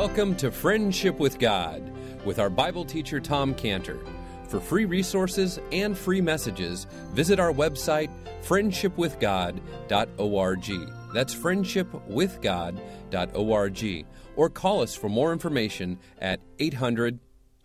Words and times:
Welcome 0.00 0.32
to 0.36 0.52
Friendship 0.52 1.18
with 1.18 1.40
God 1.40 1.82
with 2.24 2.38
our 2.38 2.48
Bible 2.48 2.84
teacher 2.84 3.18
Tom 3.18 3.52
Cantor. 3.52 3.98
For 4.46 4.60
free 4.60 4.84
resources 4.84 5.58
and 5.72 5.98
free 5.98 6.20
messages, 6.20 6.86
visit 7.14 7.40
our 7.40 7.52
website 7.52 8.08
friendshipwithgod.org. 8.44 11.12
That's 11.12 11.34
friendshipwithgod.org. 11.34 14.06
Or 14.36 14.48
call 14.48 14.82
us 14.82 14.94
for 14.94 15.08
more 15.08 15.32
information 15.32 15.98
at 16.20 16.38
800 16.60 17.18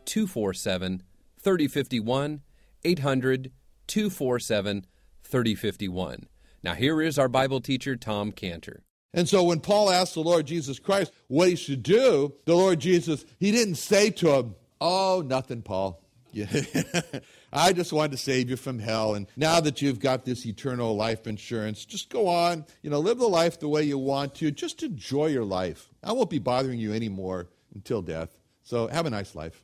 247 0.06 1.04
3051. 1.40 2.42
800 2.84 3.52
247 3.86 4.88
3051. 5.24 6.28
Now, 6.64 6.74
here 6.74 7.00
is 7.00 7.20
our 7.20 7.30
Bible 7.30 7.62
teacher, 7.62 7.96
Tom 7.96 8.32
Cantor. 8.32 8.82
And 9.14 9.30
so 9.30 9.44
when 9.44 9.60
Paul 9.60 9.92
asked 9.92 10.16
the 10.16 10.22
Lord 10.22 10.48
Jesus 10.48 10.80
Christ 10.80 11.12
what 11.28 11.48
he 11.48 11.56
should 11.56 11.84
do, 11.84 12.34
the 12.46 12.56
Lord 12.56 12.80
Jesus, 12.80 13.26
he 13.40 13.52
didn't 13.52 13.76
say 13.76 14.10
to 14.12 14.32
him, 14.32 14.56
Oh, 14.82 15.24
nothing, 15.26 15.62
Paul. 15.62 16.04
I 17.54 17.74
just 17.74 17.94
wanted 17.94 18.12
to 18.14 18.18
save 18.18 18.50
you 18.50 18.58
from 18.58 18.80
hell. 18.80 19.14
And 19.14 19.28
now 19.38 19.60
that 19.60 19.82
you've 19.82 20.00
got 20.00 20.26
this 20.26 20.46
eternal 20.46 20.96
life 20.96 21.28
insurance, 21.28 21.86
just 21.86 22.10
go 22.10 22.28
on, 22.28 22.66
you 22.82 22.90
know, 22.90 23.00
live 23.00 23.20
the 23.20 23.28
life 23.28 23.60
the 23.60 23.68
way 23.68 23.84
you 23.84 24.00
want 24.00 24.34
to. 24.36 24.50
Just 24.50 24.82
enjoy 24.82 25.28
your 25.28 25.46
life. 25.46 25.90
I 26.04 26.12
won't 26.12 26.32
be 26.32 26.40
bothering 26.40 26.80
you 26.80 26.92
anymore 26.92 27.50
until 27.76 28.02
death. 28.02 28.36
So 28.64 28.88
have 28.88 29.06
a 29.06 29.12
nice 29.12 29.36
life. 29.36 29.64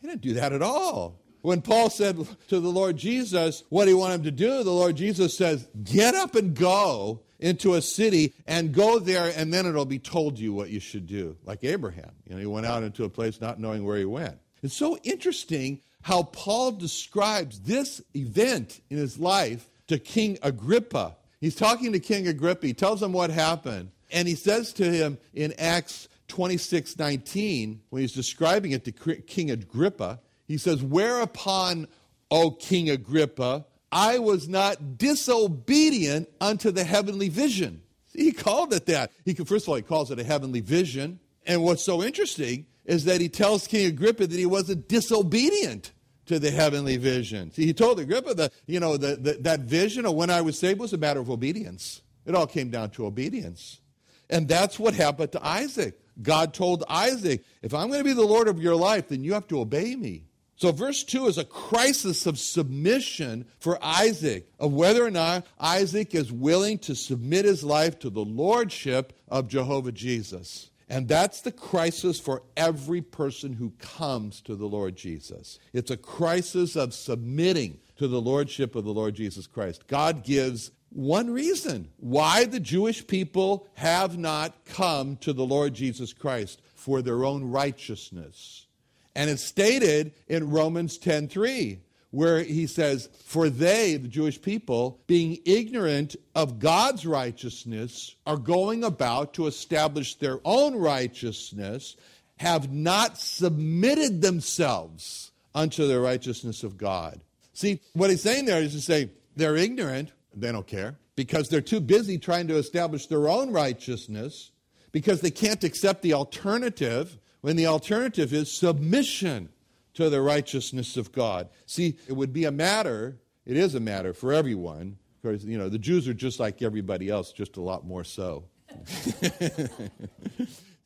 He 0.00 0.08
didn't 0.08 0.20
do 0.20 0.34
that 0.34 0.52
at 0.52 0.62
all. 0.62 1.20
When 1.42 1.62
Paul 1.62 1.88
said 1.88 2.18
to 2.48 2.60
the 2.60 2.68
Lord 2.68 2.98
Jesus 2.98 3.64
what 3.70 3.88
he 3.88 3.94
wanted 3.94 4.16
him 4.16 4.24
to 4.24 4.30
do, 4.30 4.62
the 4.62 4.70
Lord 4.70 4.96
Jesus 4.96 5.36
says, 5.36 5.66
Get 5.82 6.14
up 6.14 6.34
and 6.34 6.54
go 6.54 7.22
into 7.40 7.74
a 7.74 7.82
city 7.82 8.34
and 8.46 8.72
go 8.72 8.98
there, 8.98 9.32
and 9.34 9.52
then 9.52 9.66
it'll 9.66 9.84
be 9.84 9.98
told 9.98 10.38
you 10.38 10.52
what 10.52 10.70
you 10.70 10.80
should 10.80 11.06
do. 11.06 11.36
Like 11.44 11.64
Abraham. 11.64 12.12
You 12.26 12.34
know, 12.34 12.40
he 12.40 12.46
went 12.46 12.66
out 12.66 12.82
into 12.82 13.04
a 13.04 13.08
place 13.08 13.40
not 13.40 13.58
knowing 13.58 13.84
where 13.84 13.98
he 13.98 14.04
went. 14.04 14.38
It's 14.62 14.74
so 14.74 14.98
interesting 15.02 15.80
how 16.02 16.24
Paul 16.24 16.72
describes 16.72 17.60
this 17.60 18.02
event 18.14 18.80
in 18.90 18.98
his 18.98 19.18
life 19.18 19.68
to 19.88 19.98
King 19.98 20.38
Agrippa. 20.42 21.16
He's 21.40 21.56
talking 21.56 21.92
to 21.92 22.00
King 22.00 22.28
Agrippa, 22.28 22.66
he 22.66 22.74
tells 22.74 23.02
him 23.02 23.12
what 23.12 23.30
happened, 23.30 23.90
and 24.10 24.28
he 24.28 24.34
says 24.34 24.72
to 24.74 24.84
him 24.84 25.18
in 25.34 25.54
Acts 25.58 26.08
26 26.28 26.98
19, 26.98 27.80
when 27.90 28.02
he's 28.02 28.12
describing 28.12 28.72
it 28.72 28.84
to 28.84 28.92
King 28.92 29.50
Agrippa, 29.50 30.20
he 30.46 30.58
says, 30.58 30.82
Whereupon, 30.82 31.88
O 32.30 32.50
King 32.50 32.90
Agrippa, 32.90 33.64
I 33.92 34.18
was 34.18 34.48
not 34.48 34.98
disobedient 34.98 36.28
unto 36.40 36.70
the 36.70 36.84
heavenly 36.84 37.28
vision. 37.28 37.82
He 38.12 38.32
called 38.32 38.72
it 38.72 38.86
that. 38.86 39.12
He 39.24 39.34
could, 39.34 39.48
first 39.48 39.64
of 39.64 39.70
all, 39.70 39.76
he 39.76 39.82
calls 39.82 40.10
it 40.10 40.18
a 40.18 40.24
heavenly 40.24 40.60
vision. 40.60 41.20
And 41.46 41.62
what's 41.62 41.82
so 41.82 42.02
interesting 42.02 42.66
is 42.84 43.04
that 43.04 43.20
he 43.20 43.28
tells 43.28 43.66
King 43.66 43.86
Agrippa 43.86 44.26
that 44.26 44.38
he 44.38 44.46
wasn't 44.46 44.88
disobedient 44.88 45.92
to 46.26 46.38
the 46.38 46.50
heavenly 46.50 46.96
vision. 46.96 47.50
See, 47.50 47.66
he 47.66 47.72
told 47.72 47.98
Agrippa 47.98 48.34
that, 48.34 48.52
you 48.66 48.78
know, 48.78 48.96
the, 48.96 49.16
the, 49.16 49.32
that 49.40 49.60
vision 49.60 50.06
of 50.06 50.14
when 50.14 50.30
I 50.30 50.40
was 50.40 50.58
saved 50.58 50.78
was 50.80 50.92
a 50.92 50.98
matter 50.98 51.20
of 51.20 51.30
obedience. 51.30 52.02
It 52.26 52.34
all 52.34 52.46
came 52.46 52.70
down 52.70 52.90
to 52.90 53.06
obedience. 53.06 53.80
And 54.28 54.46
that's 54.46 54.78
what 54.78 54.94
happened 54.94 55.32
to 55.32 55.44
Isaac. 55.44 55.98
God 56.22 56.54
told 56.54 56.84
Isaac, 56.88 57.44
if 57.62 57.74
I'm 57.74 57.88
going 57.88 58.00
to 58.00 58.04
be 58.04 58.12
the 58.12 58.22
Lord 58.22 58.46
of 58.46 58.60
your 58.60 58.76
life, 58.76 59.08
then 59.08 59.24
you 59.24 59.34
have 59.34 59.48
to 59.48 59.60
obey 59.60 59.96
me. 59.96 60.26
So, 60.60 60.72
verse 60.72 61.04
2 61.04 61.26
is 61.26 61.38
a 61.38 61.44
crisis 61.46 62.26
of 62.26 62.38
submission 62.38 63.46
for 63.60 63.82
Isaac, 63.82 64.46
of 64.58 64.74
whether 64.74 65.02
or 65.02 65.10
not 65.10 65.46
Isaac 65.58 66.14
is 66.14 66.30
willing 66.30 66.76
to 66.80 66.94
submit 66.94 67.46
his 67.46 67.64
life 67.64 67.98
to 68.00 68.10
the 68.10 68.26
lordship 68.26 69.14
of 69.26 69.48
Jehovah 69.48 69.92
Jesus. 69.92 70.68
And 70.86 71.08
that's 71.08 71.40
the 71.40 71.50
crisis 71.50 72.20
for 72.20 72.42
every 72.58 73.00
person 73.00 73.54
who 73.54 73.72
comes 73.78 74.42
to 74.42 74.54
the 74.54 74.66
Lord 74.66 74.96
Jesus. 74.96 75.58
It's 75.72 75.90
a 75.90 75.96
crisis 75.96 76.76
of 76.76 76.92
submitting 76.92 77.78
to 77.96 78.06
the 78.06 78.20
lordship 78.20 78.74
of 78.74 78.84
the 78.84 78.92
Lord 78.92 79.14
Jesus 79.14 79.46
Christ. 79.46 79.86
God 79.86 80.24
gives 80.24 80.72
one 80.90 81.30
reason 81.30 81.88
why 81.96 82.44
the 82.44 82.60
Jewish 82.60 83.06
people 83.06 83.66
have 83.76 84.18
not 84.18 84.66
come 84.66 85.16
to 85.22 85.32
the 85.32 85.46
Lord 85.46 85.72
Jesus 85.72 86.12
Christ 86.12 86.60
for 86.74 87.00
their 87.00 87.24
own 87.24 87.44
righteousness. 87.44 88.66
And 89.14 89.28
it's 89.28 89.44
stated 89.44 90.12
in 90.28 90.50
Romans 90.50 90.98
10:3 90.98 91.80
where 92.10 92.42
he 92.42 92.66
says, 92.66 93.08
For 93.24 93.48
they, 93.48 93.96
the 93.96 94.08
Jewish 94.08 94.40
people, 94.40 95.00
being 95.06 95.38
ignorant 95.44 96.16
of 96.34 96.58
God's 96.58 97.06
righteousness, 97.06 98.16
are 98.26 98.36
going 98.36 98.84
about 98.84 99.34
to 99.34 99.46
establish 99.46 100.16
their 100.16 100.40
own 100.44 100.74
righteousness, 100.74 101.96
have 102.38 102.72
not 102.72 103.18
submitted 103.18 104.22
themselves 104.22 105.30
unto 105.54 105.86
the 105.86 106.00
righteousness 106.00 106.64
of 106.64 106.76
God. 106.76 107.20
See, 107.52 107.80
what 107.92 108.10
he's 108.10 108.22
saying 108.22 108.46
there 108.46 108.62
is 108.62 108.72
to 108.72 108.80
say 108.80 109.10
they're 109.36 109.56
ignorant, 109.56 110.12
they 110.34 110.50
don't 110.50 110.66
care, 110.66 110.98
because 111.14 111.48
they're 111.48 111.60
too 111.60 111.80
busy 111.80 112.18
trying 112.18 112.48
to 112.48 112.56
establish 112.56 113.06
their 113.06 113.28
own 113.28 113.52
righteousness, 113.52 114.50
because 114.90 115.20
they 115.20 115.30
can't 115.30 115.62
accept 115.62 116.02
the 116.02 116.14
alternative 116.14 117.18
when 117.40 117.56
the 117.56 117.66
alternative 117.66 118.32
is 118.32 118.52
submission 118.52 119.48
to 119.94 120.10
the 120.10 120.20
righteousness 120.20 120.96
of 120.96 121.12
God. 121.12 121.48
See, 121.66 121.96
it 122.08 122.12
would 122.12 122.32
be 122.32 122.44
a 122.44 122.50
matter, 122.50 123.18
it 123.44 123.56
is 123.56 123.74
a 123.74 123.80
matter 123.80 124.12
for 124.12 124.32
everyone, 124.32 124.98
because, 125.20 125.44
you 125.44 125.58
know, 125.58 125.68
the 125.68 125.78
Jews 125.78 126.08
are 126.08 126.14
just 126.14 126.40
like 126.40 126.62
everybody 126.62 127.08
else, 127.08 127.32
just 127.32 127.56
a 127.56 127.60
lot 127.60 127.84
more 127.84 128.04
so. 128.04 128.44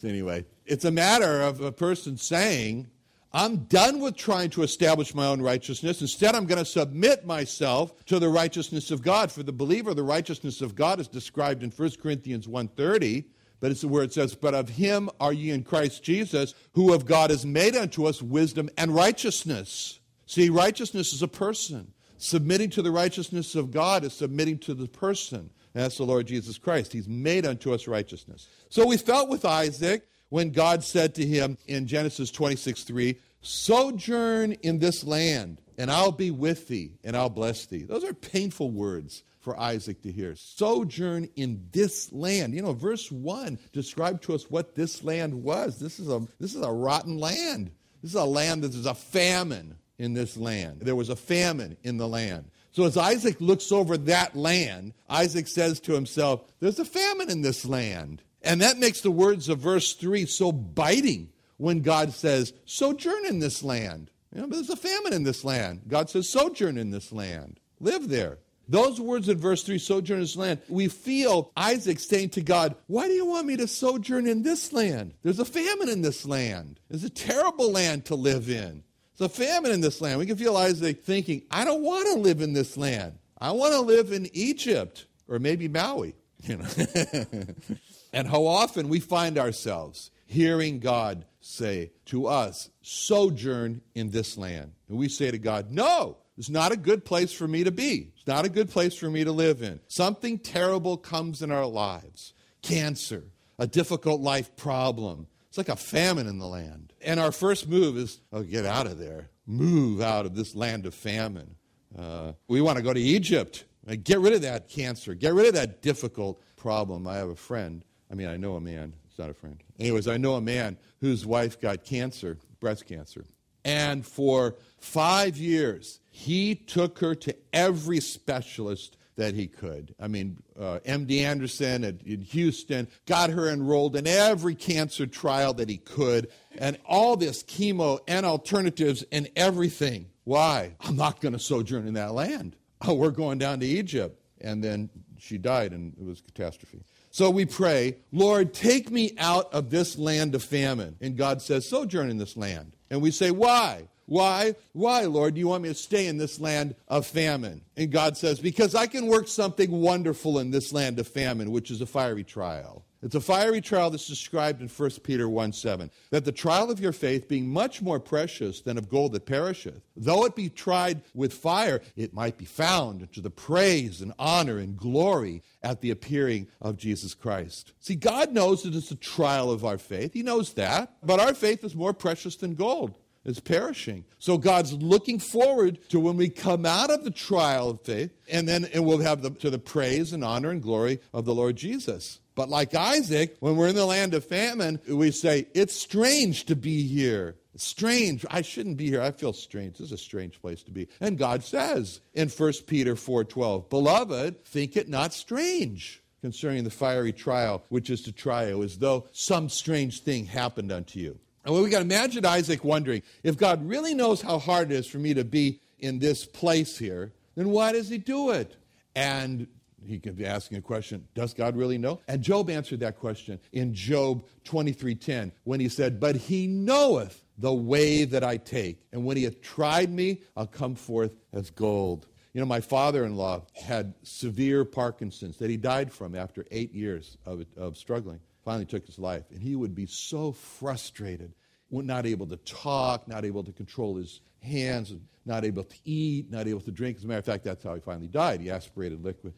anyway, 0.02 0.44
it's 0.64 0.84
a 0.84 0.90
matter 0.90 1.42
of 1.42 1.60
a 1.60 1.70
person 1.70 2.16
saying, 2.16 2.88
I'm 3.32 3.64
done 3.64 3.98
with 3.98 4.16
trying 4.16 4.50
to 4.50 4.62
establish 4.62 5.12
my 5.14 5.26
own 5.26 5.42
righteousness. 5.42 6.00
Instead, 6.00 6.36
I'm 6.36 6.46
going 6.46 6.60
to 6.60 6.64
submit 6.64 7.26
myself 7.26 8.04
to 8.06 8.20
the 8.20 8.28
righteousness 8.28 8.92
of 8.92 9.02
God. 9.02 9.30
For 9.32 9.42
the 9.42 9.52
believer, 9.52 9.92
the 9.92 10.04
righteousness 10.04 10.60
of 10.60 10.76
God 10.76 11.00
is 11.00 11.08
described 11.08 11.64
in 11.64 11.70
1 11.70 11.90
Corinthians 12.00 12.46
1.30 12.46 13.24
but 13.64 13.70
it's 13.70 13.82
where 13.82 14.02
it 14.02 14.12
says, 14.12 14.34
But 14.34 14.52
of 14.52 14.68
him 14.68 15.08
are 15.18 15.32
ye 15.32 15.50
in 15.50 15.62
Christ 15.62 16.02
Jesus, 16.02 16.52
who 16.74 16.92
of 16.92 17.06
God 17.06 17.30
is 17.30 17.46
made 17.46 17.74
unto 17.74 18.04
us 18.04 18.20
wisdom 18.20 18.68
and 18.76 18.94
righteousness. 18.94 20.00
See, 20.26 20.50
righteousness 20.50 21.14
is 21.14 21.22
a 21.22 21.28
person. 21.28 21.94
Submitting 22.18 22.68
to 22.68 22.82
the 22.82 22.90
righteousness 22.90 23.54
of 23.54 23.70
God 23.70 24.04
is 24.04 24.12
submitting 24.12 24.58
to 24.58 24.74
the 24.74 24.86
person. 24.86 25.48
And 25.72 25.82
that's 25.82 25.96
the 25.96 26.04
Lord 26.04 26.26
Jesus 26.26 26.58
Christ. 26.58 26.92
He's 26.92 27.08
made 27.08 27.46
unto 27.46 27.72
us 27.72 27.88
righteousness. 27.88 28.48
So 28.68 28.86
we 28.86 28.98
felt 28.98 29.30
with 29.30 29.46
Isaac 29.46 30.06
when 30.28 30.50
God 30.50 30.84
said 30.84 31.14
to 31.14 31.24
him 31.24 31.56
in 31.66 31.86
Genesis 31.86 32.30
26 32.30 32.82
3, 32.82 33.18
Sojourn 33.40 34.52
in 34.52 34.78
this 34.78 35.04
land, 35.04 35.62
and 35.78 35.90
I'll 35.90 36.12
be 36.12 36.30
with 36.30 36.68
thee, 36.68 36.92
and 37.02 37.16
I'll 37.16 37.30
bless 37.30 37.66
thee. 37.66 37.82
Those 37.82 38.04
are 38.04 38.14
painful 38.14 38.70
words 38.70 39.22
for 39.40 39.58
Isaac 39.60 40.02
to 40.02 40.10
hear. 40.10 40.34
Sojourn 40.36 41.28
in 41.36 41.68
this 41.70 42.12
land. 42.12 42.54
You 42.54 42.62
know, 42.62 42.72
verse 42.72 43.12
1 43.12 43.58
described 43.72 44.22
to 44.24 44.34
us 44.34 44.50
what 44.50 44.74
this 44.74 45.04
land 45.04 45.34
was. 45.34 45.78
This 45.78 46.00
is 46.00 46.08
a, 46.08 46.26
this 46.40 46.54
is 46.54 46.62
a 46.62 46.72
rotten 46.72 47.18
land. 47.18 47.70
This 48.02 48.12
is 48.12 48.16
a 48.16 48.24
land 48.24 48.62
that 48.62 48.68
there's 48.68 48.86
a 48.86 48.94
famine 48.94 49.76
in 49.98 50.14
this 50.14 50.36
land. 50.36 50.80
There 50.80 50.96
was 50.96 51.10
a 51.10 51.16
famine 51.16 51.76
in 51.82 51.98
the 51.98 52.08
land. 52.08 52.50
So 52.72 52.84
as 52.84 52.96
Isaac 52.96 53.40
looks 53.40 53.70
over 53.70 53.96
that 53.96 54.34
land, 54.34 54.94
Isaac 55.08 55.46
says 55.46 55.78
to 55.80 55.92
himself, 55.92 56.42
There's 56.58 56.80
a 56.80 56.84
famine 56.84 57.30
in 57.30 57.42
this 57.42 57.64
land. 57.64 58.22
And 58.42 58.60
that 58.60 58.78
makes 58.78 59.00
the 59.00 59.10
words 59.10 59.48
of 59.48 59.60
verse 59.60 59.92
3 59.94 60.26
so 60.26 60.52
biting 60.52 61.30
when 61.56 61.80
God 61.80 62.12
says, 62.12 62.52
Sojourn 62.64 63.26
in 63.26 63.38
this 63.38 63.62
land. 63.62 64.10
You 64.34 64.40
know, 64.40 64.46
there's 64.48 64.70
a 64.70 64.76
famine 64.76 65.12
in 65.12 65.22
this 65.22 65.44
land. 65.44 65.82
God 65.86 66.10
says, 66.10 66.28
Sojourn 66.28 66.76
in 66.76 66.90
this 66.90 67.12
land. 67.12 67.60
Live 67.80 68.08
there. 68.08 68.38
Those 68.68 69.00
words 69.00 69.28
in 69.28 69.36
verse 69.38 69.62
3, 69.62 69.78
sojourn 69.78 70.18
in 70.18 70.24
this 70.24 70.36
land, 70.36 70.60
we 70.68 70.88
feel 70.88 71.52
Isaac 71.56 72.00
saying 72.00 72.30
to 72.30 72.40
God, 72.40 72.74
Why 72.86 73.06
do 73.06 73.12
you 73.12 73.26
want 73.26 73.46
me 73.46 73.56
to 73.58 73.68
sojourn 73.68 74.26
in 74.26 74.42
this 74.42 74.72
land? 74.72 75.14
There's 75.22 75.38
a 75.38 75.44
famine 75.44 75.88
in 75.88 76.02
this 76.02 76.26
land. 76.26 76.80
It's 76.90 77.04
a 77.04 77.10
terrible 77.10 77.70
land 77.70 78.06
to 78.06 78.14
live 78.14 78.48
in. 78.48 78.82
There's 79.16 79.30
a 79.30 79.34
famine 79.34 79.70
in 79.70 79.80
this 79.80 80.00
land. 80.00 80.18
We 80.18 80.26
can 80.26 80.36
feel 80.36 80.56
Isaac 80.56 81.04
thinking, 81.04 81.42
I 81.50 81.64
don't 81.64 81.82
want 81.82 82.06
to 82.08 82.14
live 82.14 82.40
in 82.40 82.54
this 82.54 82.76
land. 82.76 83.18
I 83.38 83.52
want 83.52 83.74
to 83.74 83.80
live 83.80 84.12
in 84.12 84.28
Egypt 84.32 85.06
or 85.28 85.38
maybe 85.38 85.68
Maui. 85.68 86.14
You 86.42 86.56
know? 86.58 86.66
and 88.12 88.28
how 88.28 88.46
often 88.46 88.88
we 88.88 89.00
find 89.00 89.38
ourselves 89.38 90.10
hearing 90.34 90.80
God 90.80 91.24
say 91.40 91.92
to 92.06 92.26
us, 92.26 92.70
sojourn 92.82 93.80
in 93.94 94.10
this 94.10 94.36
land. 94.36 94.72
And 94.88 94.98
we 94.98 95.08
say 95.08 95.30
to 95.30 95.38
God, 95.38 95.70
No, 95.70 96.18
it's 96.36 96.50
not 96.50 96.72
a 96.72 96.76
good 96.76 97.04
place 97.04 97.32
for 97.32 97.46
me 97.46 97.64
to 97.64 97.70
be. 97.70 98.12
It's 98.16 98.26
not 98.26 98.44
a 98.44 98.48
good 98.48 98.70
place 98.70 98.94
for 98.94 99.08
me 99.08 99.24
to 99.24 99.32
live 99.32 99.62
in. 99.62 99.80
Something 99.86 100.38
terrible 100.38 100.96
comes 100.96 101.42
in 101.42 101.50
our 101.50 101.66
lives 101.66 102.34
cancer, 102.62 103.24
a 103.58 103.66
difficult 103.66 104.20
life 104.20 104.56
problem. 104.56 105.26
It's 105.48 105.58
like 105.58 105.68
a 105.68 105.76
famine 105.76 106.26
in 106.26 106.38
the 106.38 106.46
land. 106.46 106.92
And 107.00 107.20
our 107.20 107.30
first 107.30 107.68
move 107.68 107.96
is, 107.96 108.20
oh, 108.32 108.42
get 108.42 108.64
out 108.64 108.86
of 108.86 108.98
there. 108.98 109.28
Move 109.46 110.00
out 110.00 110.26
of 110.26 110.34
this 110.34 110.54
land 110.54 110.86
of 110.86 110.94
famine. 110.94 111.54
Uh, 111.96 112.32
we 112.48 112.60
want 112.60 112.78
to 112.78 112.82
go 112.82 112.92
to 112.92 113.00
Egypt. 113.00 113.64
Get 114.02 114.18
rid 114.18 114.32
of 114.32 114.42
that 114.42 114.68
cancer. 114.68 115.14
Get 115.14 115.34
rid 115.34 115.46
of 115.46 115.54
that 115.54 115.82
difficult 115.82 116.42
problem. 116.56 117.06
I 117.06 117.16
have 117.16 117.28
a 117.28 117.36
friend. 117.36 117.84
I 118.10 118.14
mean, 118.14 118.28
I 118.28 118.38
know 118.38 118.56
a 118.56 118.60
man. 118.60 118.94
It's 119.14 119.20
not 119.20 119.30
a 119.30 119.34
friend. 119.34 119.62
Anyways, 119.78 120.08
I 120.08 120.16
know 120.16 120.34
a 120.34 120.40
man 120.40 120.76
whose 121.00 121.24
wife 121.24 121.60
got 121.60 121.84
cancer, 121.84 122.36
breast 122.58 122.84
cancer. 122.84 123.24
And 123.64 124.04
for 124.04 124.56
five 124.76 125.36
years, 125.36 126.00
he 126.10 126.56
took 126.56 126.98
her 126.98 127.14
to 127.14 127.36
every 127.52 128.00
specialist 128.00 128.96
that 129.14 129.36
he 129.36 129.46
could. 129.46 129.94
I 130.00 130.08
mean, 130.08 130.38
uh, 130.58 130.80
MD 130.84 131.20
Anderson 131.20 131.84
at, 131.84 132.02
in 132.02 132.22
Houston 132.22 132.88
got 133.06 133.30
her 133.30 133.48
enrolled 133.48 133.94
in 133.94 134.08
every 134.08 134.56
cancer 134.56 135.06
trial 135.06 135.54
that 135.54 135.68
he 135.68 135.76
could, 135.76 136.28
and 136.58 136.76
all 136.84 137.16
this 137.16 137.44
chemo 137.44 138.00
and 138.08 138.26
alternatives 138.26 139.04
and 139.12 139.30
everything. 139.36 140.06
Why? 140.24 140.74
I'm 140.80 140.96
not 140.96 141.20
going 141.20 141.34
to 141.34 141.38
sojourn 141.38 141.86
in 141.86 141.94
that 141.94 142.14
land. 142.14 142.56
Oh, 142.84 142.94
we're 142.94 143.12
going 143.12 143.38
down 143.38 143.60
to 143.60 143.66
Egypt. 143.66 144.20
And 144.40 144.62
then 144.62 144.90
she 145.18 145.38
died, 145.38 145.72
and 145.72 145.94
it 145.96 146.04
was 146.04 146.18
a 146.18 146.22
catastrophe. 146.24 146.82
So 147.14 147.30
we 147.30 147.44
pray, 147.44 147.98
Lord, 148.10 148.52
take 148.52 148.90
me 148.90 149.12
out 149.18 149.54
of 149.54 149.70
this 149.70 149.96
land 149.96 150.34
of 150.34 150.42
famine. 150.42 150.96
And 151.00 151.16
God 151.16 151.40
says, 151.40 151.68
sojourn 151.68 152.10
in 152.10 152.18
this 152.18 152.36
land. 152.36 152.72
And 152.90 153.00
we 153.00 153.12
say, 153.12 153.30
why? 153.30 153.86
Why? 154.06 154.56
Why, 154.72 155.02
Lord, 155.02 155.34
do 155.34 155.40
you 155.40 155.46
want 155.46 155.62
me 155.62 155.68
to 155.68 155.76
stay 155.76 156.08
in 156.08 156.18
this 156.18 156.40
land 156.40 156.74
of 156.88 157.06
famine? 157.06 157.60
And 157.76 157.92
God 157.92 158.16
says, 158.16 158.40
Because 158.40 158.74
I 158.74 158.88
can 158.88 159.06
work 159.06 159.28
something 159.28 159.70
wonderful 159.70 160.40
in 160.40 160.50
this 160.50 160.72
land 160.72 160.98
of 160.98 161.06
famine, 161.06 161.52
which 161.52 161.70
is 161.70 161.80
a 161.80 161.86
fiery 161.86 162.24
trial. 162.24 162.84
It's 163.04 163.14
a 163.14 163.20
fiery 163.20 163.60
trial 163.60 163.90
that's 163.90 164.08
described 164.08 164.62
in 164.62 164.68
1 164.68 164.90
Peter 165.02 165.28
1 165.28 165.52
7. 165.52 165.90
That 166.10 166.24
the 166.24 166.32
trial 166.32 166.70
of 166.70 166.80
your 166.80 166.92
faith, 166.92 167.28
being 167.28 167.46
much 167.46 167.82
more 167.82 168.00
precious 168.00 168.62
than 168.62 168.78
of 168.78 168.88
gold 168.88 169.12
that 169.12 169.26
perisheth, 169.26 169.82
though 169.94 170.24
it 170.24 170.34
be 170.34 170.48
tried 170.48 171.02
with 171.12 171.34
fire, 171.34 171.82
it 171.96 172.14
might 172.14 172.38
be 172.38 172.46
found 172.46 173.12
to 173.12 173.20
the 173.20 173.28
praise 173.28 174.00
and 174.00 174.14
honor 174.18 174.56
and 174.56 174.78
glory 174.78 175.42
at 175.62 175.82
the 175.82 175.90
appearing 175.90 176.48
of 176.62 176.78
Jesus 176.78 177.12
Christ. 177.12 177.74
See, 177.78 177.94
God 177.94 178.32
knows 178.32 178.62
that 178.62 178.74
it's 178.74 178.90
a 178.90 178.96
trial 178.96 179.50
of 179.50 179.66
our 179.66 179.78
faith. 179.78 180.14
He 180.14 180.22
knows 180.22 180.54
that. 180.54 180.94
But 181.02 181.20
our 181.20 181.34
faith 181.34 181.62
is 181.62 181.74
more 181.74 181.92
precious 181.92 182.36
than 182.36 182.54
gold 182.54 182.96
is 183.26 183.40
perishing. 183.40 184.04
So 184.18 184.38
God's 184.38 184.72
looking 184.74 185.18
forward 185.18 185.78
to 185.88 185.98
when 185.98 186.16
we 186.16 186.28
come 186.28 186.66
out 186.66 186.90
of 186.90 187.04
the 187.04 187.10
trial 187.10 187.70
of 187.70 187.80
faith, 187.80 188.10
and 188.30 188.46
then 188.46 188.66
it 188.72 188.80
will 188.80 188.98
have 188.98 189.22
the, 189.22 189.30
to 189.30 189.50
the 189.50 189.58
praise 189.58 190.12
and 190.12 190.24
honor 190.24 190.50
and 190.50 190.62
glory 190.62 191.00
of 191.12 191.24
the 191.24 191.34
Lord 191.34 191.56
Jesus. 191.56 192.20
But 192.34 192.48
like 192.48 192.74
Isaac, 192.74 193.36
when 193.40 193.56
we're 193.56 193.68
in 193.68 193.76
the 193.76 193.86
land 193.86 194.14
of 194.14 194.24
famine, 194.24 194.80
we 194.88 195.10
say, 195.10 195.46
It's 195.54 195.74
strange 195.74 196.46
to 196.46 196.56
be 196.56 196.86
here. 196.86 197.36
It's 197.54 197.64
strange. 197.64 198.26
I 198.30 198.42
shouldn't 198.42 198.76
be 198.76 198.88
here. 198.88 199.00
I 199.00 199.12
feel 199.12 199.32
strange. 199.32 199.78
This 199.78 199.86
is 199.86 199.92
a 199.92 199.98
strange 199.98 200.40
place 200.40 200.62
to 200.64 200.72
be. 200.72 200.88
And 201.00 201.16
God 201.16 201.44
says 201.44 202.00
in 202.12 202.28
1 202.28 202.52
Peter 202.66 202.96
4:12, 202.96 203.70
Beloved, 203.70 204.44
think 204.44 204.76
it 204.76 204.88
not 204.88 205.14
strange 205.14 206.02
concerning 206.20 206.64
the 206.64 206.70
fiery 206.70 207.12
trial 207.12 207.62
which 207.68 207.90
is 207.90 208.02
to 208.02 208.12
try 208.12 208.48
you, 208.48 208.62
as 208.62 208.78
though 208.78 209.06
some 209.12 209.48
strange 209.48 210.00
thing 210.00 210.26
happened 210.26 210.72
unto 210.72 210.98
you. 210.98 211.18
And 211.44 211.54
we 211.54 211.70
got 211.70 211.78
to 211.78 211.84
imagine 211.84 212.24
Isaac 212.24 212.64
wondering 212.64 213.02
if 213.22 213.36
God 213.36 213.68
really 213.68 213.94
knows 213.94 214.22
how 214.22 214.38
hard 214.38 214.72
it 214.72 214.74
is 214.74 214.86
for 214.86 214.98
me 214.98 215.14
to 215.14 215.24
be 215.24 215.60
in 215.78 215.98
this 215.98 216.24
place 216.24 216.78
here, 216.78 217.12
then 217.34 217.50
why 217.50 217.72
does 217.72 217.88
he 217.88 217.98
do 217.98 218.30
it? 218.30 218.56
And 218.96 219.46
he 219.86 219.98
could 219.98 220.16
be 220.16 220.26
asking 220.26 220.58
a 220.58 220.62
question, 220.62 221.06
does 221.14 221.34
God 221.34 221.56
really 221.56 221.78
know? 221.78 222.00
And 222.08 222.22
Job 222.22 222.50
answered 222.50 222.80
that 222.80 222.98
question 222.98 223.38
in 223.52 223.74
Job 223.74 224.24
23:10 224.44 225.32
when 225.44 225.60
he 225.60 225.68
said, 225.68 226.00
"But 226.00 226.16
he 226.16 226.46
knoweth 226.46 227.22
the 227.38 227.54
way 227.54 228.04
that 228.04 228.22
I 228.22 228.36
take, 228.36 228.86
and 228.92 229.04
when 229.04 229.16
he 229.16 229.24
hath 229.24 229.40
tried 229.40 229.90
me, 229.92 230.20
I'll 230.36 230.46
come 230.46 230.74
forth 230.74 231.16
as 231.32 231.50
gold." 231.50 232.06
You 232.32 232.40
know, 232.40 232.46
my 232.46 232.60
father-in-law 232.60 233.46
had 233.54 233.94
severe 234.02 234.64
Parkinson's 234.64 235.36
that 235.38 235.50
he 235.50 235.56
died 235.56 235.92
from 235.92 236.16
after 236.16 236.44
8 236.50 236.74
years 236.74 237.16
of, 237.24 237.44
of 237.56 237.76
struggling 237.76 238.18
finally 238.44 238.66
took 238.66 238.84
his 238.86 238.98
life. 238.98 239.24
And 239.30 239.40
he 239.40 239.56
would 239.56 239.74
be 239.74 239.86
so 239.86 240.32
frustrated, 240.32 241.32
not 241.70 242.06
able 242.06 242.26
to 242.26 242.36
talk, 242.38 243.08
not 243.08 243.24
able 243.24 243.42
to 243.44 243.52
control 243.52 243.96
his 243.96 244.20
hands, 244.42 244.92
not 245.24 245.44
able 245.44 245.64
to 245.64 245.76
eat, 245.84 246.30
not 246.30 246.46
able 246.46 246.60
to 246.60 246.70
drink. 246.70 246.98
As 246.98 247.04
a 247.04 247.06
matter 247.06 247.20
of 247.20 247.24
fact, 247.24 247.44
that's 247.44 247.64
how 247.64 247.74
he 247.74 247.80
finally 247.80 248.08
died. 248.08 248.40
He 248.40 248.50
aspirated 248.50 249.02
liquid. 249.02 249.32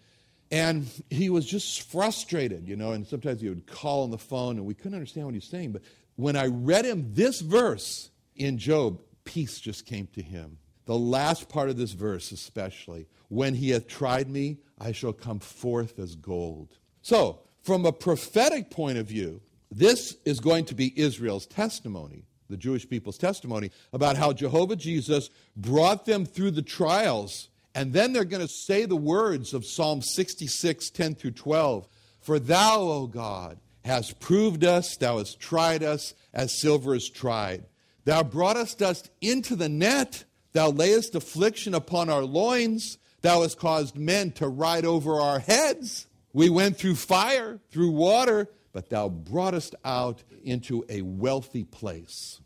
And 0.50 0.86
he 1.10 1.28
was 1.28 1.44
just 1.44 1.90
frustrated, 1.90 2.68
you 2.68 2.76
know, 2.76 2.92
and 2.92 3.06
sometimes 3.06 3.40
he 3.40 3.48
would 3.48 3.66
call 3.66 4.04
on 4.04 4.10
the 4.10 4.18
phone 4.18 4.58
and 4.58 4.66
we 4.66 4.74
couldn't 4.74 4.94
understand 4.94 5.26
what 5.26 5.34
he 5.34 5.38
was 5.38 5.46
saying. 5.46 5.72
But 5.72 5.82
when 6.14 6.36
I 6.36 6.46
read 6.46 6.84
him 6.84 7.12
this 7.14 7.40
verse 7.40 8.10
in 8.36 8.58
Job, 8.58 9.00
peace 9.24 9.58
just 9.58 9.86
came 9.86 10.06
to 10.14 10.22
him. 10.22 10.58
The 10.86 10.96
last 10.96 11.48
part 11.48 11.68
of 11.68 11.76
this 11.76 11.92
verse, 11.92 12.30
especially, 12.30 13.06
when 13.28 13.54
he 13.54 13.70
hath 13.70 13.88
tried 13.88 14.30
me, 14.30 14.58
I 14.78 14.92
shall 14.92 15.12
come 15.12 15.40
forth 15.40 15.98
as 15.98 16.14
gold. 16.14 16.78
So, 17.02 17.40
from 17.62 17.84
a 17.84 17.92
prophetic 17.92 18.70
point 18.70 18.96
of 18.96 19.06
view, 19.06 19.40
this 19.70 20.16
is 20.24 20.38
going 20.38 20.66
to 20.66 20.74
be 20.76 20.98
Israel's 20.98 21.46
testimony, 21.46 22.24
the 22.48 22.56
Jewish 22.56 22.88
people's 22.88 23.18
testimony, 23.18 23.72
about 23.92 24.16
how 24.16 24.32
Jehovah 24.32 24.76
Jesus 24.76 25.28
brought 25.56 26.04
them 26.04 26.24
through 26.24 26.52
the 26.52 26.62
trials. 26.62 27.48
And 27.76 27.92
then 27.92 28.14
they're 28.14 28.24
going 28.24 28.44
to 28.44 28.48
say 28.48 28.86
the 28.86 28.96
words 28.96 29.52
of 29.52 29.66
Psalm 29.66 30.00
66, 30.00 30.88
10 30.88 31.14
through 31.14 31.32
12. 31.32 31.86
For 32.20 32.38
thou, 32.38 32.80
O 32.80 33.06
God, 33.06 33.58
hast 33.84 34.18
proved 34.18 34.64
us, 34.64 34.96
thou 34.96 35.18
hast 35.18 35.38
tried 35.38 35.82
us 35.82 36.14
as 36.32 36.58
silver 36.58 36.94
is 36.94 37.10
tried. 37.10 37.66
Thou 38.06 38.22
broughtest 38.22 38.80
us 38.80 39.02
into 39.20 39.56
the 39.56 39.68
net, 39.68 40.24
thou 40.52 40.70
layest 40.70 41.14
affliction 41.14 41.74
upon 41.74 42.08
our 42.08 42.24
loins, 42.24 42.96
thou 43.20 43.42
hast 43.42 43.58
caused 43.58 43.98
men 43.98 44.32
to 44.32 44.48
ride 44.48 44.86
over 44.86 45.20
our 45.20 45.38
heads. 45.38 46.06
We 46.32 46.48
went 46.48 46.78
through 46.78 46.94
fire, 46.94 47.60
through 47.70 47.90
water, 47.90 48.48
but 48.72 48.88
thou 48.88 49.10
broughtest 49.10 49.74
out 49.84 50.22
into 50.42 50.82
a 50.88 51.02
wealthy 51.02 51.64
place. 51.64 52.40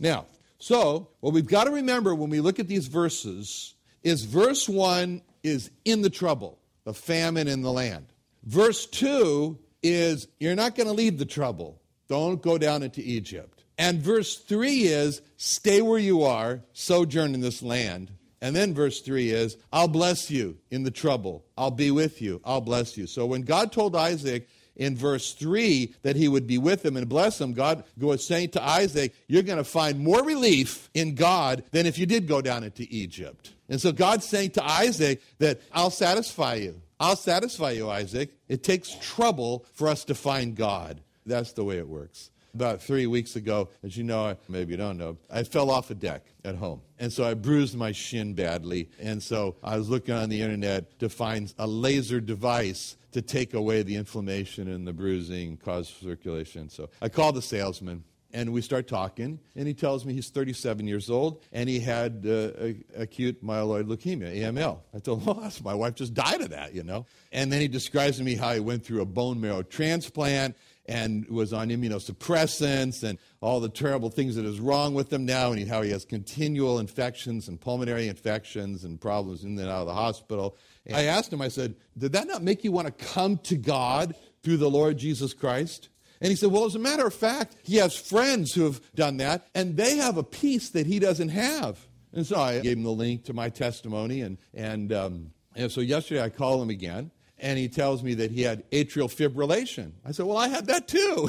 Now, 0.00 0.26
so 0.58 1.10
what 1.20 1.32
we've 1.32 1.46
got 1.46 1.64
to 1.64 1.70
remember 1.70 2.16
when 2.16 2.30
we 2.30 2.40
look 2.40 2.58
at 2.58 2.66
these 2.66 2.88
verses 2.88 3.76
is 4.02 4.24
verse 4.24 4.68
1 4.68 5.22
is 5.42 5.70
in 5.84 6.02
the 6.02 6.10
trouble, 6.10 6.58
the 6.84 6.94
famine 6.94 7.48
in 7.48 7.62
the 7.62 7.72
land. 7.72 8.06
Verse 8.44 8.86
2 8.86 9.58
is 9.82 10.28
you're 10.38 10.54
not 10.54 10.74
going 10.74 10.86
to 10.86 10.92
leave 10.92 11.18
the 11.18 11.24
trouble. 11.24 11.80
Don't 12.08 12.42
go 12.42 12.58
down 12.58 12.82
into 12.82 13.00
Egypt. 13.00 13.64
And 13.78 14.00
verse 14.00 14.36
3 14.36 14.82
is 14.82 15.22
stay 15.36 15.82
where 15.82 15.98
you 15.98 16.22
are, 16.22 16.62
sojourn 16.72 17.34
in 17.34 17.40
this 17.40 17.62
land. 17.62 18.12
And 18.40 18.54
then 18.56 18.74
verse 18.74 19.00
3 19.00 19.30
is, 19.30 19.56
I'll 19.72 19.88
bless 19.88 20.30
you 20.30 20.58
in 20.70 20.82
the 20.82 20.90
trouble. 20.90 21.44
I'll 21.56 21.70
be 21.70 21.90
with 21.90 22.20
you. 22.20 22.40
I'll 22.44 22.60
bless 22.60 22.96
you. 22.96 23.06
So 23.06 23.24
when 23.24 23.42
God 23.42 23.72
told 23.72 23.94
Isaac 23.94 24.48
in 24.76 24.96
verse 24.96 25.32
3 25.34 25.94
that 26.02 26.16
he 26.16 26.28
would 26.28 26.46
be 26.46 26.58
with 26.58 26.84
him 26.84 26.96
and 26.96 27.08
bless 27.08 27.40
him, 27.40 27.52
God 27.52 27.84
was 27.98 28.26
saying 28.26 28.50
to 28.50 28.62
Isaac, 28.62 29.14
You're 29.28 29.42
going 29.42 29.58
to 29.58 29.64
find 29.64 30.00
more 30.00 30.24
relief 30.24 30.88
in 30.94 31.14
God 31.14 31.64
than 31.70 31.86
if 31.86 31.98
you 31.98 32.06
did 32.06 32.26
go 32.26 32.40
down 32.40 32.64
into 32.64 32.86
Egypt. 32.90 33.52
And 33.68 33.80
so 33.80 33.92
God's 33.92 34.26
saying 34.26 34.50
to 34.52 34.64
Isaac 34.64 35.22
that 35.38 35.60
I'll 35.72 35.90
satisfy 35.90 36.54
you. 36.54 36.80
I'll 37.00 37.16
satisfy 37.16 37.72
you, 37.72 37.90
Isaac. 37.90 38.30
It 38.48 38.62
takes 38.62 38.96
trouble 39.00 39.66
for 39.72 39.88
us 39.88 40.04
to 40.04 40.14
find 40.14 40.54
God. 40.54 41.00
That's 41.26 41.52
the 41.52 41.64
way 41.64 41.78
it 41.78 41.88
works. 41.88 42.30
About 42.54 42.82
three 42.82 43.06
weeks 43.06 43.36
ago, 43.36 43.70
as 43.82 43.96
you 43.96 44.04
know, 44.04 44.36
maybe 44.48 44.72
you 44.72 44.76
don't 44.76 44.98
know, 44.98 45.16
I 45.30 45.42
fell 45.42 45.70
off 45.70 45.90
a 45.90 45.94
deck 45.94 46.26
at 46.44 46.56
home. 46.56 46.82
And 46.98 47.12
so 47.12 47.24
I 47.24 47.34
bruised 47.34 47.76
my 47.76 47.92
shin 47.92 48.34
badly. 48.34 48.90
And 49.00 49.22
so 49.22 49.56
I 49.62 49.78
was 49.78 49.88
looking 49.88 50.14
on 50.14 50.28
the 50.28 50.42
internet 50.42 50.98
to 50.98 51.08
find 51.08 51.52
a 51.58 51.66
laser 51.66 52.20
device 52.20 52.96
to 53.12 53.22
take 53.22 53.54
away 53.54 53.82
the 53.82 53.96
inflammation 53.96 54.68
and 54.68 54.86
the 54.86 54.92
bruising, 54.92 55.56
cause 55.56 55.88
circulation. 55.88 56.68
So 56.68 56.90
I 57.00 57.08
called 57.08 57.36
the 57.36 57.42
salesman 57.42 58.04
and 58.32 58.52
we 58.52 58.62
start 58.62 58.88
talking 58.88 59.38
and 59.56 59.68
he 59.68 59.74
tells 59.74 60.04
me 60.04 60.14
he's 60.14 60.30
37 60.30 60.86
years 60.86 61.10
old 61.10 61.42
and 61.52 61.68
he 61.68 61.78
had 61.78 62.24
uh, 62.26 62.72
acute 62.96 63.44
myeloid 63.44 63.84
leukemia 63.84 64.34
aml 64.36 64.78
i 64.94 64.98
told 64.98 65.22
him 65.22 65.28
oh 65.28 65.50
my 65.62 65.74
wife 65.74 65.94
just 65.94 66.14
died 66.14 66.40
of 66.40 66.50
that 66.50 66.74
you 66.74 66.82
know 66.82 67.04
and 67.30 67.52
then 67.52 67.60
he 67.60 67.68
describes 67.68 68.16
to 68.16 68.22
me 68.22 68.34
how 68.34 68.52
he 68.52 68.60
went 68.60 68.84
through 68.84 69.02
a 69.02 69.06
bone 69.06 69.40
marrow 69.40 69.62
transplant 69.62 70.56
and 70.86 71.28
was 71.28 71.52
on 71.52 71.68
immunosuppressants 71.68 73.02
and 73.02 73.18
all 73.40 73.60
the 73.60 73.68
terrible 73.68 74.10
things 74.10 74.36
that 74.36 74.44
is 74.44 74.60
wrong 74.60 74.94
with 74.94 75.12
him 75.12 75.24
now, 75.24 75.52
and 75.52 75.68
how 75.68 75.82
he 75.82 75.90
has 75.90 76.04
continual 76.04 76.78
infections 76.78 77.48
and 77.48 77.60
pulmonary 77.60 78.08
infections 78.08 78.84
and 78.84 79.00
problems 79.00 79.44
in 79.44 79.58
and 79.58 79.68
out 79.68 79.82
of 79.82 79.86
the 79.86 79.94
hospital. 79.94 80.56
And 80.86 80.96
I 80.96 81.04
asked 81.04 81.32
him, 81.32 81.40
I 81.40 81.48
said, 81.48 81.76
Did 81.96 82.12
that 82.12 82.26
not 82.26 82.42
make 82.42 82.64
you 82.64 82.72
want 82.72 82.86
to 82.86 83.04
come 83.04 83.38
to 83.38 83.56
God 83.56 84.14
through 84.42 84.56
the 84.56 84.70
Lord 84.70 84.98
Jesus 84.98 85.34
Christ? 85.34 85.88
And 86.20 86.30
he 86.30 86.36
said, 86.36 86.50
Well, 86.50 86.64
as 86.64 86.74
a 86.74 86.80
matter 86.80 87.06
of 87.06 87.14
fact, 87.14 87.56
he 87.62 87.76
has 87.76 87.96
friends 87.96 88.52
who 88.52 88.64
have 88.64 88.80
done 88.94 89.18
that, 89.18 89.46
and 89.54 89.76
they 89.76 89.96
have 89.96 90.16
a 90.16 90.24
peace 90.24 90.70
that 90.70 90.86
he 90.86 90.98
doesn't 90.98 91.30
have. 91.30 91.86
And 92.12 92.26
so 92.26 92.38
I 92.38 92.60
gave 92.60 92.76
him 92.76 92.82
the 92.82 92.90
link 92.90 93.24
to 93.24 93.32
my 93.32 93.48
testimony, 93.48 94.20
and, 94.20 94.36
and, 94.52 94.92
um, 94.92 95.30
and 95.56 95.70
so 95.70 95.80
yesterday 95.80 96.22
I 96.22 96.28
called 96.28 96.62
him 96.62 96.70
again 96.70 97.10
and 97.42 97.58
he 97.58 97.68
tells 97.68 98.02
me 98.04 98.14
that 98.14 98.30
he 98.30 98.42
had 98.42 98.68
atrial 98.70 99.10
fibrillation. 99.10 99.90
I 100.06 100.12
said, 100.12 100.26
Well, 100.26 100.38
I 100.38 100.48
had 100.48 100.66
that 100.66 100.86
too. 100.86 101.28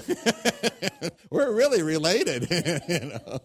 We're 1.31 1.51
really 1.51 1.81
related. 1.81 2.47
you 2.87 3.09
know? 3.09 3.39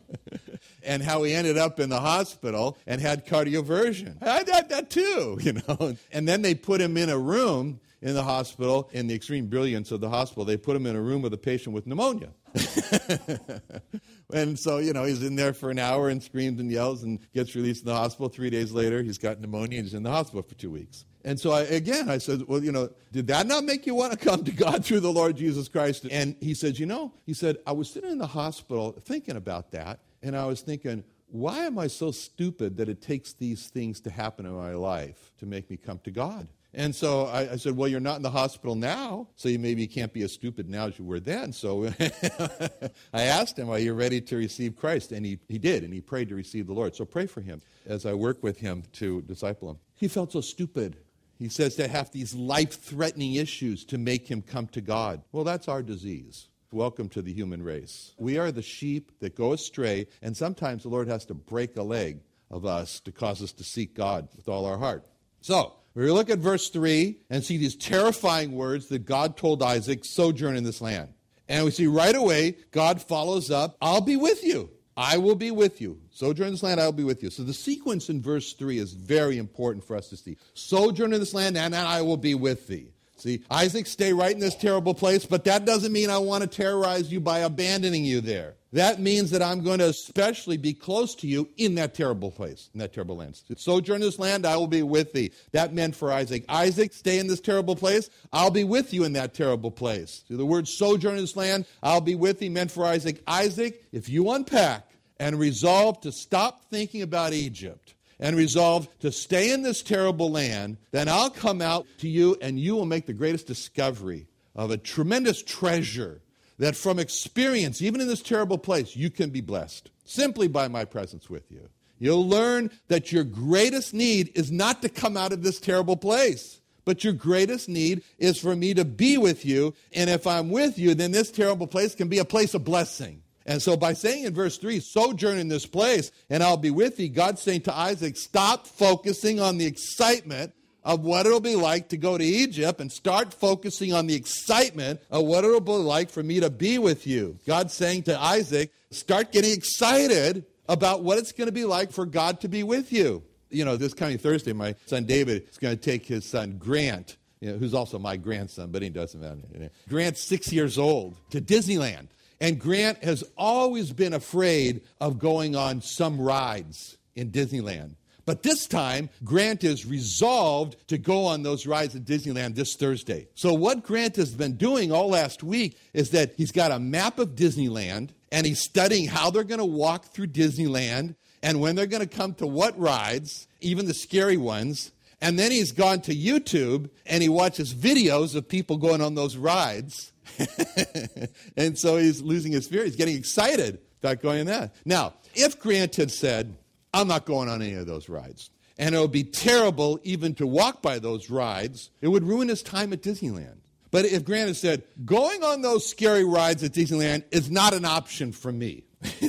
And 0.85 1.03
how 1.03 1.23
he 1.23 1.33
ended 1.33 1.57
up 1.57 1.81
in 1.81 1.89
the 1.89 2.01
hospital 2.01 2.77
and 2.87 3.01
had 3.01 3.27
cardioversion. 3.27 4.23
I 4.23 4.45
had 4.51 4.69
that 4.69 4.91
too, 4.91 5.39
you 5.43 5.55
know. 5.55 5.97
And 6.13 6.29
then 6.29 6.43
they 6.43 6.55
put 6.55 6.81
him 6.81 6.97
in 6.97 7.09
a 7.09 7.19
room 7.19 7.81
in 8.01 8.15
the 8.15 8.23
hospital, 8.23 8.89
in 8.93 9.07
the 9.07 9.15
extreme 9.15 9.47
brilliance 9.47 9.91
of 9.91 10.01
the 10.01 10.09
hospital, 10.09 10.45
they 10.45 10.57
put 10.57 10.77
him 10.77 10.87
in 10.87 10.95
a 10.95 11.01
room 11.01 11.23
with 11.23 11.35
a 11.35 11.39
patient 11.39 11.75
with 11.75 11.87
pneumonia. 11.87 12.31
and 14.33 14.59
so, 14.59 14.79
you 14.79 14.93
know, 14.93 15.05
he's 15.05 15.23
in 15.23 15.37
there 15.37 15.53
for 15.53 15.71
an 15.71 15.79
hour 15.79 16.09
and 16.09 16.23
screams 16.23 16.61
and 16.61 16.71
yells 16.71 17.03
and 17.03 17.19
gets 17.35 17.55
released 17.55 17.83
in 17.83 17.87
the 17.87 17.95
hospital. 17.95 18.29
Three 18.29 18.51
days 18.51 18.73
later, 18.73 19.03
he's 19.03 19.19
got 19.19 19.41
pneumonia 19.41 19.79
and 19.79 19.87
he's 19.87 19.95
in 19.95 20.03
the 20.03 20.11
hospital 20.11 20.43
for 20.43 20.55
two 20.55 20.71
weeks. 20.71 21.05
And 21.25 21.39
so, 21.39 21.51
I, 21.51 21.63
again, 21.63 22.09
I 22.09 22.19
said, 22.19 22.45
Well, 22.47 22.63
you 22.63 22.73
know, 22.73 22.89
did 23.13 23.27
that 23.27 23.47
not 23.47 23.65
make 23.65 23.85
you 23.87 23.95
want 23.95 24.13
to 24.13 24.19
come 24.19 24.45
to 24.45 24.53
God 24.53 24.85
through 24.85 25.01
the 25.01 25.13
Lord 25.13 25.37
Jesus 25.37 25.69
Christ? 25.69 26.07
And 26.11 26.37
he 26.41 26.55
said, 26.55 26.79
You 26.79 26.87
know, 26.87 27.13
he 27.27 27.35
said, 27.35 27.59
I 27.67 27.73
was 27.73 27.91
sitting 27.91 28.11
in 28.11 28.19
the 28.19 28.27
hospital 28.29 28.93
thinking 28.93 29.37
about 29.37 29.73
that, 29.73 30.01
and 30.23 30.37
I 30.37 30.47
was 30.47 30.61
thinking, 30.61 31.05
why 31.31 31.67
am 31.67 31.79
I 31.79 31.89
so 31.89 32.11
stupid 32.11 32.79
that 32.79 32.89
it 32.89 33.03
takes 33.03 33.35
these 33.35 33.69
things 33.69 34.01
to 34.01 34.11
happen 34.11 34.47
in 34.47 34.53
my 34.53 34.73
life 34.73 35.31
to 35.39 35.47
make 35.47 35.69
me 35.69 35.77
come 35.77 36.01
to 36.05 36.11
God? 36.11 36.49
And 36.75 36.95
so 36.95 37.27
I, 37.27 37.53
I, 37.53 37.57
said, 37.57 37.77
Well, 37.77 37.89
you're 37.89 38.01
not 38.01 38.17
in 38.17 38.23
the 38.23 38.31
hospital 38.31 38.75
now, 38.75 39.29
so 39.37 39.49
you 39.49 39.59
maybe 39.59 39.87
can't 39.87 40.13
be 40.13 40.23
as 40.23 40.33
stupid 40.33 40.69
now 40.69 40.87
as 40.87 40.99
you 40.99 41.05
were 41.05 41.21
then. 41.21 41.53
So 41.53 41.87
I 43.13 43.23
asked 43.23 43.59
him, 43.59 43.71
Are 43.71 43.79
you 43.79 43.95
ready 43.95 44.21
to 44.21 44.37
receive 44.37 44.77
Christ? 44.77 45.13
And 45.13 45.25
he, 45.25 45.39
he 45.49 45.59
did, 45.59 45.83
and 45.83 45.95
he 45.95 46.01
prayed 46.01 46.29
to 46.29 46.35
receive 46.35 46.67
the 46.67 46.75
Lord. 46.75 46.95
So 46.95 47.05
pray 47.05 47.27
for 47.27 47.41
him 47.41 47.63
as 47.87 48.05
I 48.05 48.13
work 48.13 48.43
with 48.43 48.59
him 48.59 48.83
to 48.95 49.23
disciple 49.23 49.71
him. 49.71 49.79
He 49.95 50.09
felt 50.09 50.33
so 50.33 50.43
stupid. 50.43 50.99
He 51.39 51.49
says 51.49 51.77
to 51.77 51.89
have 51.89 52.11
these 52.11 52.35
life 52.35 52.81
threatening 52.81 53.35
issues 53.35 53.85
to 53.87 53.99
make 53.99 54.27
him 54.27 54.43
come 54.43 54.67
to 54.69 54.81
God. 54.81 55.23
Well, 55.33 55.45
that's 55.45 55.69
our 55.69 55.83
disease. 55.83 56.49
Welcome 56.71 57.09
to 57.11 57.23
the 57.23 57.33
human 57.33 57.63
race. 57.63 58.13
We 58.19 58.37
are 58.37 58.53
the 58.53 58.61
sheep 58.61 59.13
that 59.21 59.35
go 59.35 59.55
astray, 59.55 60.09
and 60.21 60.37
sometimes 60.37 60.83
the 60.83 60.91
Lord 60.91 61.09
has 61.09 61.25
to 61.27 61.35
break 61.35 61.77
a 61.79 61.83
leg 61.83 62.21
of 62.51 62.67
us 62.67 63.01
to 63.01 63.13
cause 63.13 63.43
us 63.43 63.53
to 63.53 63.65
seek 63.65 63.95
God 63.95 64.29
with 64.37 64.49
all 64.49 64.67
our 64.67 64.77
heart. 64.77 65.07
So, 65.41 65.78
we 65.95 66.11
look 66.11 66.31
at 66.31 66.39
verse 66.39 66.71
3 66.71 67.19
and 67.31 67.43
see 67.43 67.57
these 67.57 67.75
terrifying 67.77 68.53
words 68.53 68.87
that 68.89 69.05
God 69.05 69.37
told 69.37 69.63
Isaac, 69.63 70.05
sojourn 70.05 70.57
in 70.57 70.65
this 70.65 70.81
land. 70.81 71.09
And 71.49 71.65
we 71.65 71.71
see 71.71 71.87
right 71.87 72.15
away, 72.15 72.57
God 72.71 73.03
follows 73.03 73.51
up, 73.51 73.77
I'll 73.81 74.01
be 74.01 74.17
with 74.17 74.45
you. 74.45 74.71
I 74.97 75.17
will 75.17 75.37
be 75.37 75.53
with 75.53 75.81
you. 75.81 76.01
Sojourn 76.11 76.49
in 76.49 76.55
this 76.55 76.63
land, 76.63 76.81
I 76.81 76.85
will 76.85 76.93
be 76.93 77.05
with 77.05 77.23
you. 77.23 77.31
So 77.31 77.45
the 77.45 77.55
sequence 77.55 78.11
in 78.11 78.21
verse 78.21 78.53
3 78.53 78.79
is 78.79 78.93
very 78.93 79.39
important 79.39 79.85
for 79.85 79.97
us 79.97 80.09
to 80.09 80.17
see. 80.17 80.37
Sojourn 80.55 81.13
in 81.13 81.21
this 81.21 81.35
land, 81.35 81.57
and 81.57 81.75
I 81.75 82.03
will 82.03 82.17
be 82.17 82.35
with 82.35 82.67
thee. 82.67 82.91
See, 83.17 83.43
Isaac, 83.51 83.87
stay 83.87 84.13
right 84.13 84.33
in 84.33 84.41
this 84.41 84.55
terrible 84.55 84.95
place, 84.95 85.25
but 85.25 85.45
that 85.45 85.65
doesn't 85.65 85.93
mean 85.93 86.11
I 86.11 86.19
want 86.19 86.43
to 86.43 86.49
terrorize 86.49 87.11
you 87.11 87.21
by 87.21 87.41
abandoning 87.41 88.05
you 88.05 88.21
there. 88.21 88.55
That 88.73 89.01
means 89.01 89.31
that 89.31 89.43
I'm 89.43 89.63
going 89.63 89.79
to 89.79 89.89
especially 89.89 90.59
be 90.59 90.75
close 90.75 91.15
to 91.17 91.27
you 91.27 91.49
in 91.57 91.75
that 91.77 91.95
terrible 91.95 92.31
place, 92.31 92.69
in 92.75 92.81
that 92.81 92.93
terrible 92.93 93.17
land. 93.17 93.41
Sojourn 93.57 94.03
this 94.03 94.19
land, 94.19 94.45
I 94.45 94.57
will 94.57 94.67
be 94.67 94.83
with 94.83 95.13
thee. 95.13 95.33
That 95.53 95.73
meant 95.73 95.97
for 95.97 96.13
Isaac. 96.13 96.45
Isaac, 96.49 96.93
stay 96.93 97.19
in 97.19 97.29
this 97.29 97.41
terrible 97.41 97.77
place. 97.77 98.11
I'll 98.31 98.51
be 98.51 98.65
with 98.65 98.93
you 98.93 99.05
in 99.05 99.15
that 99.15 99.33
terrible 99.33 99.71
place. 99.71 100.25
The 100.29 100.45
word 100.45 100.69
sojourn 100.69 101.15
in 101.15 101.23
this 101.23 101.37
land, 101.37 101.65
I'll 101.83 102.03
be 102.03 102.15
with 102.15 102.41
thee, 102.41 102.51
meant 102.51 102.71
for 102.71 102.85
Isaac. 102.85 103.23
Isaac, 103.27 103.85
if 103.91 104.09
you 104.11 104.31
unpack 104.33 104.91
and 105.19 105.39
resolve 105.39 106.03
to 106.03 106.13
stop 106.13 106.69
thinking 106.71 107.03
about 107.03 107.33
Egypt, 107.33 107.95
and 108.21 108.37
resolve 108.37 108.89
to 108.99 109.13
stay 109.13 109.53
in 109.53 109.63
this 109.63 109.83
terrible 109.83 110.31
land, 110.31 110.77
then 110.91 111.09
I'll 111.09 111.31
come 111.31 111.63
out 111.63 111.87
to 111.99 112.09
you 112.09 112.37
and 112.43 112.59
you 112.59 112.75
will 112.75 112.85
make 112.85 113.07
the 113.07 113.13
greatest 113.13 113.47
discovery 113.47 114.27
of 114.57 114.71
a 114.71 114.77
tremendous 114.77 115.41
treasure 115.43 116.21
that 116.59 116.77
from 116.77 116.99
experience, 116.99 117.81
even 117.83 118.01
in 118.01 118.09
this 118.09 118.23
terrible 118.23 118.59
place, 118.59 118.97
you 118.97 119.11
can 119.11 119.31
be 119.31 119.41
blessed 119.41 119.91
simply 120.05 120.49
by 120.49 120.69
my 120.69 120.85
presence 120.85 121.31
with 121.31 121.51
you. 121.51 121.69
You'll 121.99 122.29
learn 122.29 122.71
that 122.89 123.13
your 123.13 123.25
greatest 123.25 123.93
need 123.93 124.33
is 124.35 124.51
not 124.51 124.83
to 124.83 124.89
come 124.89 125.17
out 125.17 125.33
of 125.33 125.43
this 125.43 125.61
terrible 125.61 125.97
place, 125.97 126.61
but 126.85 127.05
your 127.05 127.13
greatest 127.13 127.69
need 127.69 128.03
is 128.19 128.39
for 128.39 128.55
me 128.55 128.73
to 128.75 128.85
be 128.85 129.19
with 129.19 129.45
you. 129.45 129.75
And 129.93 130.09
if 130.09 130.27
I'm 130.27 130.51
with 130.51 130.79
you, 130.79 130.95
then 130.95 131.11
this 131.11 131.31
terrible 131.31 131.67
place 131.67 131.95
can 131.95 132.09
be 132.09 132.19
a 132.19 132.25
place 132.25 132.55
of 132.55 132.65
blessing. 132.65 133.23
And 133.47 133.63
so 133.63 133.77
by 133.77 133.95
saying 133.95 134.25
in 134.25 134.35
verse 134.35 134.59
3, 134.59 134.79
sojourn 134.81 135.39
in 135.39 135.49
this 135.49 135.67
place 135.67 136.13
and 136.29 136.43
I'll 136.43 136.57
be 136.57 136.71
with 136.71 136.97
thee, 136.97 137.09
God's 137.09 137.43
saying 137.43 137.63
to 137.63 137.75
Isaac, 137.75 138.17
stop 138.17 138.67
focusing 138.67 139.41
on 139.41 139.59
the 139.59 139.67
excitement 139.67 140.53
of 140.89 141.05
what 141.05 141.27
it'll 141.27 141.39
be 141.39 141.55
like 141.55 141.91
to 141.91 141.99
go 141.99 142.17
to 142.17 142.25
Egypt 142.25 142.81
and 142.81 142.91
start 142.91 143.35
focusing 143.35 143.93
on 143.93 144.07
the 144.07 144.15
excitement 144.15 144.99
of 145.11 145.27
what 145.27 145.45
it'll 145.45 145.61
be 145.61 145.73
like 145.73 146.09
for 146.09 146.23
me 146.23 146.41
to 146.41 146.49
be 146.49 146.79
with 146.79 147.07
you. 147.07 147.39
God's 147.47 147.75
saying 147.75 148.05
to 148.05 148.19
Isaac, 148.19 148.73
start 148.91 149.31
getting 149.31 149.53
excited 149.53 150.47
about 150.67 151.05
what 151.05 151.19
it's 151.19 151.33
going 151.33 151.47
to 151.47 151.53
be 151.53 151.67
like 151.67 151.93
for 151.93 152.07
God 152.07 152.41
to 152.41 152.49
be 152.49 152.63
with 152.63 152.91
you. 152.91 153.23
You 153.51 153.67
know, 153.67 153.77
this 153.77 153.93
coming 153.93 154.17
Thursday, 154.17 154.55
my 154.55 154.75
son 154.87 155.05
David 155.05 155.47
is 155.51 155.59
going 155.59 155.77
to 155.77 155.83
take 155.83 156.07
his 156.07 156.27
son 156.27 156.57
Grant, 156.59 157.19
you 157.41 157.53
know, 157.53 157.59
who's 157.59 157.75
also 157.75 157.99
my 157.99 158.17
grandson, 158.17 158.71
but 158.71 158.81
he 158.81 158.89
doesn't 158.89 159.21
matter. 159.21 159.71
Grant's 159.91 160.27
six 160.27 160.51
years 160.51 160.79
old, 160.79 161.17
to 161.31 161.43
Disneyland. 161.43 162.09
And 162.41 162.59
Grant 162.59 163.05
has 163.05 163.25
always 163.37 163.93
been 163.93 164.15
afraid 164.15 164.81
of 165.03 165.19
going 165.19 165.55
on 165.55 165.83
some 165.83 166.19
rides 166.19 166.97
in 167.15 167.31
Disneyland. 167.31 167.97
But 168.29 168.43
this 168.43 168.67
time, 168.67 169.09
Grant 169.25 169.65
is 169.65 169.87
resolved 169.87 170.77
to 170.89 170.99
go 170.99 171.25
on 171.25 171.43
those 171.43 171.67
rides 171.67 171.97
at 171.97 172.05
Disneyland 172.05 172.57
this 172.57 172.77
Thursday. 172.77 173.27
So, 173.35 173.55
what 173.55 173.83
Grant 173.83 174.17
has 174.17 174.35
been 174.35 174.57
doing 174.57 174.93
all 174.93 175.09
last 175.09 175.43
week 175.43 175.79
is 175.95 176.11
that 176.11 176.35
he's 176.37 176.53
got 176.53 176.71
a 176.71 176.79
map 176.79 177.19
of 177.19 177.31
Disneyland 177.31 178.11
and 178.31 178.45
he's 178.45 178.61
studying 178.61 179.09
how 179.09 179.31
they're 179.31 179.45
going 179.45 179.61
to 179.61 179.65
walk 179.65 180.05
through 180.09 180.27
Disneyland 180.27 181.15
and 181.43 181.59
when 181.59 181.75
they're 181.75 181.87
going 181.87 182.07
to 182.07 182.17
come 182.17 182.35
to 182.35 182.47
what 182.47 182.79
rides, 182.79 183.49
even 183.63 183.87
the 183.87 183.95
scary 183.95 184.37
ones. 184.37 184.93
And 185.23 185.39
then 185.39 185.51
he's 185.51 185.73
gone 185.73 186.03
to 186.03 186.15
YouTube 186.15 186.91
and 187.07 187.23
he 187.23 187.31
watches 187.31 187.73
videos 187.73 188.35
of 188.35 188.47
people 188.47 188.77
going 188.77 189.01
on 189.01 189.15
those 189.15 189.39
rides 189.39 190.13
and 191.57 191.79
so 191.79 191.97
he's 191.97 192.21
losing 192.21 192.53
his 192.53 192.69
fear. 192.69 192.85
He's 192.85 192.95
getting 192.95 193.17
excited 193.17 193.79
about 194.03 194.21
going 194.21 194.41
on 194.41 194.47
that. 194.47 194.77
Now, 194.85 195.15
if 195.35 195.59
Grant 195.59 195.97
had 195.97 196.11
said, 196.11 196.57
I'm 196.99 197.09
not 197.09 197.25
going 197.25 197.49
on 197.49 197.63
any 197.63 197.75
of 197.75 197.87
those 197.87 198.09
rides, 198.09 198.51
and 198.77 198.95
it 198.95 198.99
would 198.99 199.13
be 199.13 199.25
terrible 199.25 200.01
even 200.03 200.35
to 200.35 200.47
walk 200.47 200.83
by 200.83 200.99
those 200.99 201.31
rides, 201.31 201.91
it 202.01 202.09
would 202.09 202.25
ruin 202.25 202.49
his 202.49 202.63
time 202.63 202.93
at 202.93 203.03
Disneyland. 203.03 203.59
But 203.91 204.05
if 204.05 204.25
Grant 204.25 204.49
had 204.49 204.57
said, 204.57 204.83
going 205.05 205.43
on 205.43 205.63
those 205.63 205.89
scary 205.89 206.25
rides 206.25 206.63
at 206.63 206.73
Disneyland 206.73 207.25
is 207.31 207.51
not 207.51 207.73
an 207.73 207.85
option 207.85 208.33
for 208.33 208.53
me. 208.53 208.85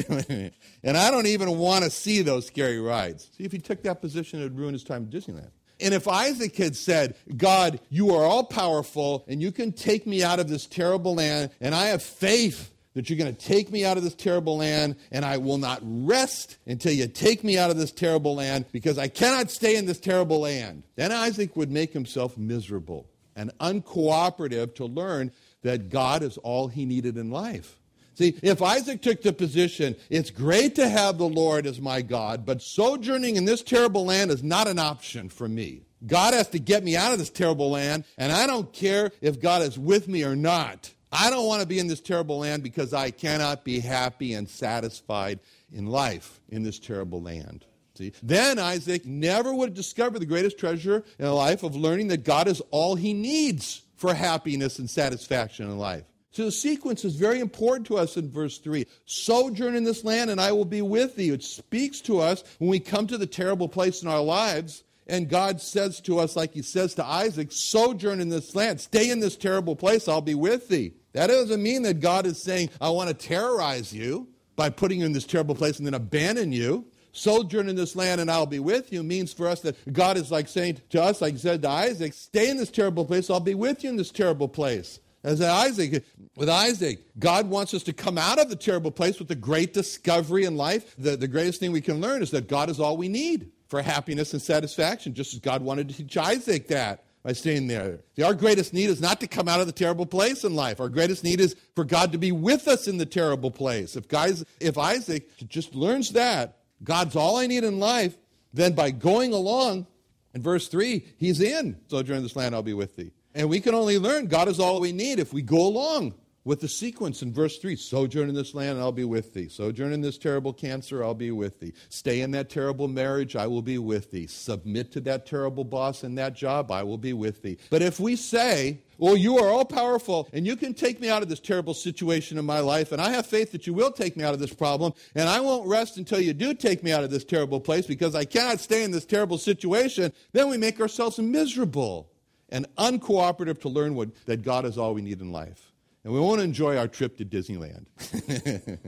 and 0.84 0.98
I 0.98 1.12
don't 1.12 1.28
even 1.28 1.58
want 1.58 1.84
to 1.84 1.90
see 1.90 2.22
those 2.24 2.48
scary 2.48 2.80
rides. 2.80 3.30
See, 3.38 3.44
if 3.44 3.52
he 3.52 3.60
took 3.60 3.84
that 3.84 4.02
position, 4.02 4.40
it 4.40 4.44
would 4.44 4.58
ruin 4.58 4.74
his 4.74 4.84
time 4.84 5.04
at 5.04 5.10
Disneyland. 5.10 5.52
And 5.80 5.94
if 5.94 6.08
Isaac 6.08 6.58
had 6.58 6.76
said, 6.76 7.16
God, 7.38 7.80
you 7.90 8.14
are 8.16 8.26
all 8.26 8.44
powerful 8.44 9.24
and 9.28 9.42
you 9.42 9.52
can 9.52 9.72
take 9.72 10.06
me 10.06 10.24
out 10.24 10.40
of 10.40 10.50
this 10.50 10.66
terrible 10.66 11.16
land, 11.16 11.52
and 11.62 11.74
I 11.74 11.88
have 11.88 12.04
faith 12.04 12.72
that 12.94 13.10
you're 13.10 13.20
going 13.20 13.34
to 13.34 13.46
take 13.46 13.72
me 13.72 13.86
out 13.86 13.98
of 13.98 14.04
this 14.04 14.16
terrible 14.16 14.58
land, 14.58 14.96
and 15.12 15.24
I 15.24 15.38
will 15.38 15.58
not 15.58 15.80
rest 15.84 16.58
until 16.66 16.92
you 16.92 17.08
take 17.08 17.44
me 17.44 17.58
out 17.58 17.70
of 17.70 17.78
this 17.78 17.92
terrible 17.92 18.36
land 18.36 18.66
because 18.72 18.98
I 18.98 19.08
cannot 19.08 19.52
stay 19.52 19.76
in 19.76 19.86
this 19.86 20.00
terrible 20.00 20.40
land. 20.42 20.84
Then 20.96 21.12
Isaac 21.12 21.56
would 21.56 21.72
make 21.72 21.94
himself 21.94 22.38
miserable 22.38 23.10
and 23.36 23.52
uncooperative 23.60 24.76
to 24.76 24.86
learn 24.86 25.32
that 25.62 25.90
God 25.90 26.24
is 26.24 26.38
all 26.40 26.68
he 26.68 26.86
needed 26.86 27.18
in 27.18 27.30
life. 27.32 27.80
See, 28.16 28.38
if 28.44 28.62
Isaac 28.62 29.02
took 29.02 29.22
the 29.22 29.32
position, 29.32 29.96
it's 30.10 30.30
great 30.30 30.76
to 30.76 30.90
have 30.90 31.18
the 31.18 31.30
Lord 31.30 31.66
as 31.66 31.80
my 31.80 32.02
God, 32.02 32.46
but 32.46 32.62
sojourning 32.62 33.38
in 33.38 33.46
this 33.46 33.64
terrible 33.64 34.06
land 34.06 34.30
is 34.30 34.44
not 34.44 34.68
an 34.68 34.78
option 34.78 35.30
for 35.30 35.48
me. 35.48 35.84
God 36.06 36.34
has 36.34 36.50
to 36.50 36.60
get 36.60 36.84
me 36.84 36.98
out 36.98 37.14
of 37.14 37.20
this 37.20 37.30
terrible 37.30 37.72
land, 37.72 38.04
and 38.18 38.32
I 38.32 38.46
don't 38.46 38.74
care 38.74 39.12
if 39.22 39.40
God 39.40 39.62
is 39.62 39.80
with 39.80 40.10
me 40.10 40.26
or 40.26 40.36
not. 40.36 40.94
I 41.12 41.30
don't 41.30 41.48
want 41.48 41.62
to 41.62 41.68
be 41.68 41.80
in 41.80 41.88
this 41.88 42.02
terrible 42.02 42.40
land 42.40 42.64
because 42.64 42.94
I 42.94 43.12
cannot 43.12 43.64
be 43.64 43.80
happy 43.80 44.34
and 44.34 44.48
satisfied 44.48 45.40
in 45.72 45.88
life 45.88 46.40
in 46.50 46.64
this 46.64 46.80
terrible 46.80 47.22
land. 47.22 47.66
See? 47.96 48.14
Then 48.24 48.60
Isaac 48.60 49.06
never 49.06 49.54
would 49.54 49.70
have 49.70 49.76
discovered 49.76 50.20
the 50.20 50.26
greatest 50.26 50.58
treasure 50.58 51.04
in 51.18 51.30
life 51.32 51.64
of 51.64 51.76
learning 51.76 52.08
that 52.10 52.24
God 52.24 52.48
is 52.48 52.62
all 52.72 52.96
he 52.96 53.14
needs 53.14 53.82
for 53.98 54.14
happiness 54.14 54.80
and 54.80 54.90
satisfaction 54.90 55.66
in 55.66 55.78
life. 55.78 56.04
So 56.32 56.46
the 56.46 56.52
sequence 56.52 57.04
is 57.04 57.16
very 57.16 57.40
important 57.40 57.88
to 57.88 57.98
us 57.98 58.16
in 58.16 58.32
verse 58.32 58.60
3. 58.60 58.86
Sojourn 59.06 59.76
in 59.76 59.84
this 59.84 60.04
land, 60.04 60.30
and 60.30 60.40
I 60.40 60.52
will 60.52 60.64
be 60.64 60.82
with 60.82 61.16
thee. 61.16 61.32
It 61.32 61.44
speaks 61.44 62.00
to 62.02 62.20
us 62.20 62.44
when 62.60 62.70
we 62.70 62.80
come 62.80 63.08
to 63.08 63.18
the 63.18 63.26
terrible 63.26 63.68
place 63.68 64.04
in 64.04 64.08
our 64.08 64.22
lives, 64.22 64.84
and 65.08 65.28
God 65.28 65.60
says 65.60 66.00
to 66.02 66.20
us, 66.20 66.36
like 66.36 66.54
he 66.54 66.62
says 66.62 66.94
to 66.96 67.06
Isaac, 67.06 67.52
sojourn 67.52 68.22
in 68.22 68.30
this 68.30 68.56
land. 68.56 68.80
Stay 68.80 69.10
in 69.10 69.20
this 69.20 69.36
terrible 69.36 69.76
place, 69.76 70.08
I'll 70.08 70.22
be 70.22 70.36
with 70.36 70.70
thee. 70.70 70.94
That 71.14 71.28
doesn't 71.28 71.62
mean 71.62 71.84
that 71.84 72.00
God 72.00 72.26
is 72.26 72.42
saying, 72.42 72.70
I 72.80 72.90
want 72.90 73.10
to 73.10 73.14
terrorize 73.14 73.94
you 73.94 74.28
by 74.56 74.70
putting 74.70 75.00
you 75.00 75.06
in 75.06 75.14
this 75.14 75.26
terrible 75.26 75.56
place 75.56 75.78
and 75.78 75.88
then 75.88 75.94
abandon 75.94 76.52
you. 76.52 76.86
Sojourn 77.12 77.70
in 77.70 77.76
this 77.76 77.96
land 77.96 78.22
and 78.22 78.30
I'll 78.30 78.46
be 78.46 78.60
with 78.60 78.94
you 78.94 79.02
means 79.02 79.34
for 79.34 79.48
us 79.48 79.62
that 79.62 79.92
God 79.92 80.18
is 80.18 80.32
like 80.32 80.48
saying 80.48 80.80
to 80.90 81.02
us, 81.02 81.22
like 81.22 81.34
he 81.34 81.40
said 81.40 81.62
to 81.64 81.70
Isaac, 81.70 82.14
stay 82.14 82.50
in 82.50 82.58
this 82.58 82.70
terrible 82.70 83.06
place, 83.06 83.30
I'll 83.30 83.40
be 83.40 83.56
with 83.56 83.84
you 83.84 83.90
in 83.90 83.96
this 83.96 84.12
terrible 84.12 84.48
place. 84.48 85.00
As 85.24 85.42
Isaac, 85.42 86.06
with 86.38 86.48
Isaac, 86.48 87.00
God 87.18 87.50
wants 87.50 87.74
us 87.74 87.84
to 87.84 87.94
come 87.94 88.18
out 88.18 88.40
of 88.40 88.50
the 88.50 88.56
terrible 88.56 88.92
place 88.92 89.20
with 89.20 89.28
the 89.28 89.36
great 89.36 89.74
discovery 89.74 90.46
in 90.46 90.56
life. 90.56 90.96
The, 90.98 91.18
the 91.18 91.28
greatest 91.28 91.60
thing 91.60 91.74
we 91.74 91.82
can 91.82 92.00
learn 92.00 92.22
is 92.22 92.32
that 92.32 92.48
God 92.48 92.70
is 92.70 92.80
all 92.80 92.96
we 92.96 93.10
need 93.10 93.52
for 93.68 93.82
happiness 93.82 94.32
and 94.32 94.42
satisfaction, 94.42 95.14
just 95.14 95.34
as 95.34 95.40
God 95.40 95.62
wanted 95.62 95.90
to 95.90 95.96
teach 95.96 96.16
Isaac 96.16 96.68
that. 96.68 97.04
By 97.30 97.34
staying 97.34 97.68
there. 97.68 98.00
See, 98.16 98.24
our 98.24 98.34
greatest 98.34 98.74
need 98.74 98.90
is 98.90 99.00
not 99.00 99.20
to 99.20 99.28
come 99.28 99.48
out 99.48 99.60
of 99.60 99.68
the 99.68 99.72
terrible 99.72 100.08
place 100.08 100.44
in 100.44 100.56
life. 100.56 100.80
Our 100.80 100.90
greatest 100.90 101.24
need 101.24 101.40
is 101.40 101.56
for 101.76 101.84
God 101.84 102.12
to 102.14 102.18
be 102.18 102.32
with 102.32 102.68
us 102.68 102.88
in 102.88 102.98
the 102.98 103.06
terrible 103.06 103.52
place. 103.52 103.96
If 103.96 104.08
guys, 104.08 104.44
if 104.60 104.80
Isaac 104.80 105.30
just 105.48 105.76
learns 105.76 106.14
that, 106.14 106.58
God's 106.84 107.16
all 107.16 107.38
I 107.38 107.46
need 107.46 107.64
in 107.64 107.80
life, 107.80 108.18
then 108.52 108.74
by 108.74 108.90
going 108.90 109.32
along, 109.32 109.86
in 110.34 110.42
verse 110.42 110.70
3, 110.70 111.06
he's 111.18 111.40
in. 111.40 111.78
So 111.86 112.02
during 112.02 112.24
this 112.24 112.36
land, 112.36 112.56
I'll 112.56 112.64
be 112.64 112.74
with 112.74 112.96
thee. 112.96 113.12
And 113.36 113.48
we 113.48 113.60
can 113.60 113.76
only 113.76 114.00
learn 114.00 114.26
God 114.26 114.48
is 114.48 114.60
all 114.60 114.80
we 114.80 114.92
need 114.92 115.20
if 115.20 115.32
we 115.32 115.44
go 115.44 115.68
along 115.68 116.16
with 116.50 116.62
the 116.62 116.68
sequence 116.68 117.22
in 117.22 117.32
verse 117.32 117.60
3 117.60 117.76
Sojourn 117.76 118.28
in 118.28 118.34
this 118.34 118.56
land, 118.56 118.72
and 118.72 118.80
I'll 118.80 118.92
be 118.92 119.04
with 119.04 119.36
thee. 119.36 119.48
Sojourn 119.50 119.94
in 119.94 120.02
this 120.02 120.18
terrible 120.18 120.52
cancer, 120.52 121.04
I'll 121.04 121.14
be 121.14 121.30
with 121.30 121.60
thee. 121.60 121.74
Stay 121.90 122.22
in 122.22 122.32
that 122.32 122.50
terrible 122.50 122.88
marriage, 122.88 123.36
I 123.36 123.46
will 123.46 123.62
be 123.62 123.78
with 123.78 124.10
thee. 124.10 124.26
Submit 124.26 124.92
to 124.94 125.02
that 125.02 125.28
terrible 125.28 125.64
boss 125.64 126.02
and 126.02 126.18
that 126.18 126.34
job, 126.34 126.72
I 126.72 126.82
will 126.82 126.98
be 126.98 127.14
with 127.14 127.44
thee. 127.44 127.60
But 127.70 127.84
if 127.84 128.00
we 128.00 128.16
say, 128.16 128.80
well, 128.98 129.16
you 129.16 129.38
are 129.38 129.48
all 129.48 129.64
powerful, 129.64 130.28
and 130.34 130.48
you 130.48 130.56
can 130.56 130.74
take 130.74 131.00
me 131.00 131.08
out 131.08 131.22
of 131.22 131.30
this 131.30 131.40
terrible 131.40 131.76
situation 131.76 132.40
in 132.40 132.46
my 132.46 132.62
life, 132.62 132.92
and 132.92 133.00
I 133.00 133.12
have 133.12 133.28
faith 133.28 133.52
that 133.52 133.68
you 133.68 133.76
will 133.76 133.92
take 133.92 134.18
me 134.18 134.24
out 134.24 134.34
of 134.34 134.40
this 134.40 134.52
problem, 134.52 134.94
and 135.14 135.30
I 135.30 135.42
won't 135.42 135.68
rest 135.68 135.98
until 135.98 136.20
you 136.20 136.34
do 136.34 136.56
take 136.56 136.84
me 136.84 136.92
out 136.92 137.04
of 137.04 137.12
this 137.12 137.26
terrible 137.26 137.60
place 137.60 137.86
because 137.86 138.16
I 138.16 138.26
cannot 138.26 138.60
stay 138.60 138.84
in 138.84 138.90
this 138.90 139.06
terrible 139.06 139.38
situation, 139.38 140.14
then 140.32 140.50
we 140.50 140.58
make 140.58 140.82
ourselves 140.82 141.20
miserable 141.20 142.10
and 142.50 142.66
uncooperative 142.80 143.62
to 143.62 143.70
learn 143.70 143.94
what, 143.94 144.10
that 144.26 144.42
God 144.42 144.66
is 144.66 144.80
all 144.80 144.96
we 144.96 145.04
need 145.04 145.22
in 145.22 145.32
life 145.32 145.69
and 146.10 146.16
we 146.16 146.22
won't 146.22 146.42
enjoy 146.42 146.76
our 146.76 146.88
trip 146.88 147.18
to 147.18 147.24
Disneyland. 147.24 147.86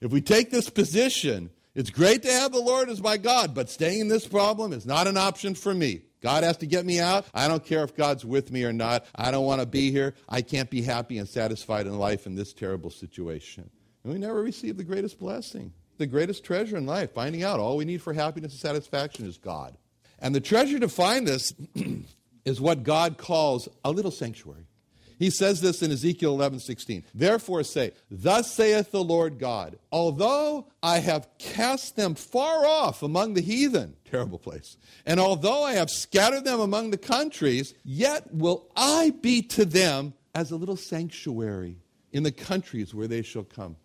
if 0.00 0.12
we 0.12 0.20
take 0.20 0.52
this 0.52 0.70
position, 0.70 1.50
it's 1.74 1.90
great 1.90 2.22
to 2.22 2.30
have 2.30 2.52
the 2.52 2.60
Lord 2.60 2.88
as 2.88 3.02
my 3.02 3.16
God, 3.16 3.52
but 3.52 3.68
staying 3.68 4.02
in 4.02 4.06
this 4.06 4.28
problem 4.28 4.72
is 4.72 4.86
not 4.86 5.08
an 5.08 5.16
option 5.16 5.56
for 5.56 5.74
me. 5.74 6.02
God 6.22 6.44
has 6.44 6.56
to 6.58 6.66
get 6.66 6.86
me 6.86 7.00
out. 7.00 7.26
I 7.34 7.48
don't 7.48 7.64
care 7.64 7.82
if 7.82 7.96
God's 7.96 8.24
with 8.24 8.52
me 8.52 8.62
or 8.62 8.72
not. 8.72 9.06
I 9.16 9.32
don't 9.32 9.44
want 9.44 9.60
to 9.60 9.66
be 9.66 9.90
here. 9.90 10.14
I 10.28 10.40
can't 10.40 10.70
be 10.70 10.82
happy 10.82 11.18
and 11.18 11.28
satisfied 11.28 11.88
in 11.88 11.98
life 11.98 12.28
in 12.28 12.36
this 12.36 12.52
terrible 12.52 12.90
situation. 12.90 13.68
And 14.04 14.12
we 14.12 14.20
never 14.20 14.40
receive 14.40 14.76
the 14.76 14.84
greatest 14.84 15.18
blessing, 15.18 15.72
the 15.98 16.06
greatest 16.06 16.44
treasure 16.44 16.76
in 16.76 16.86
life, 16.86 17.12
finding 17.12 17.42
out 17.42 17.58
all 17.58 17.76
we 17.76 17.84
need 17.84 18.02
for 18.02 18.12
happiness 18.12 18.52
and 18.52 18.60
satisfaction 18.60 19.26
is 19.26 19.36
God. 19.36 19.76
And 20.20 20.32
the 20.32 20.40
treasure 20.40 20.78
to 20.78 20.88
find 20.88 21.26
this 21.26 21.52
is 22.44 22.60
what 22.60 22.84
God 22.84 23.18
calls 23.18 23.68
a 23.84 23.90
little 23.90 24.12
sanctuary. 24.12 24.68
He 25.18 25.30
says 25.30 25.60
this 25.60 25.82
in 25.82 25.90
Ezekiel 25.90 26.32
11, 26.34 26.60
16. 26.60 27.04
Therefore 27.14 27.62
say, 27.62 27.92
Thus 28.10 28.54
saith 28.54 28.90
the 28.90 29.02
Lord 29.02 29.38
God, 29.38 29.78
although 29.90 30.68
I 30.82 30.98
have 30.98 31.28
cast 31.38 31.96
them 31.96 32.14
far 32.14 32.66
off 32.66 33.02
among 33.02 33.34
the 33.34 33.40
heathen, 33.40 33.96
terrible 34.04 34.38
place, 34.38 34.76
and 35.06 35.18
although 35.18 35.62
I 35.62 35.74
have 35.74 35.90
scattered 35.90 36.44
them 36.44 36.60
among 36.60 36.90
the 36.90 36.98
countries, 36.98 37.74
yet 37.84 38.32
will 38.32 38.70
I 38.76 39.14
be 39.22 39.42
to 39.42 39.64
them 39.64 40.14
as 40.34 40.50
a 40.50 40.56
little 40.56 40.76
sanctuary 40.76 41.78
in 42.12 42.22
the 42.22 42.32
countries 42.32 42.94
where 42.94 43.08
they 43.08 43.22
shall 43.22 43.44
come. 43.44 43.76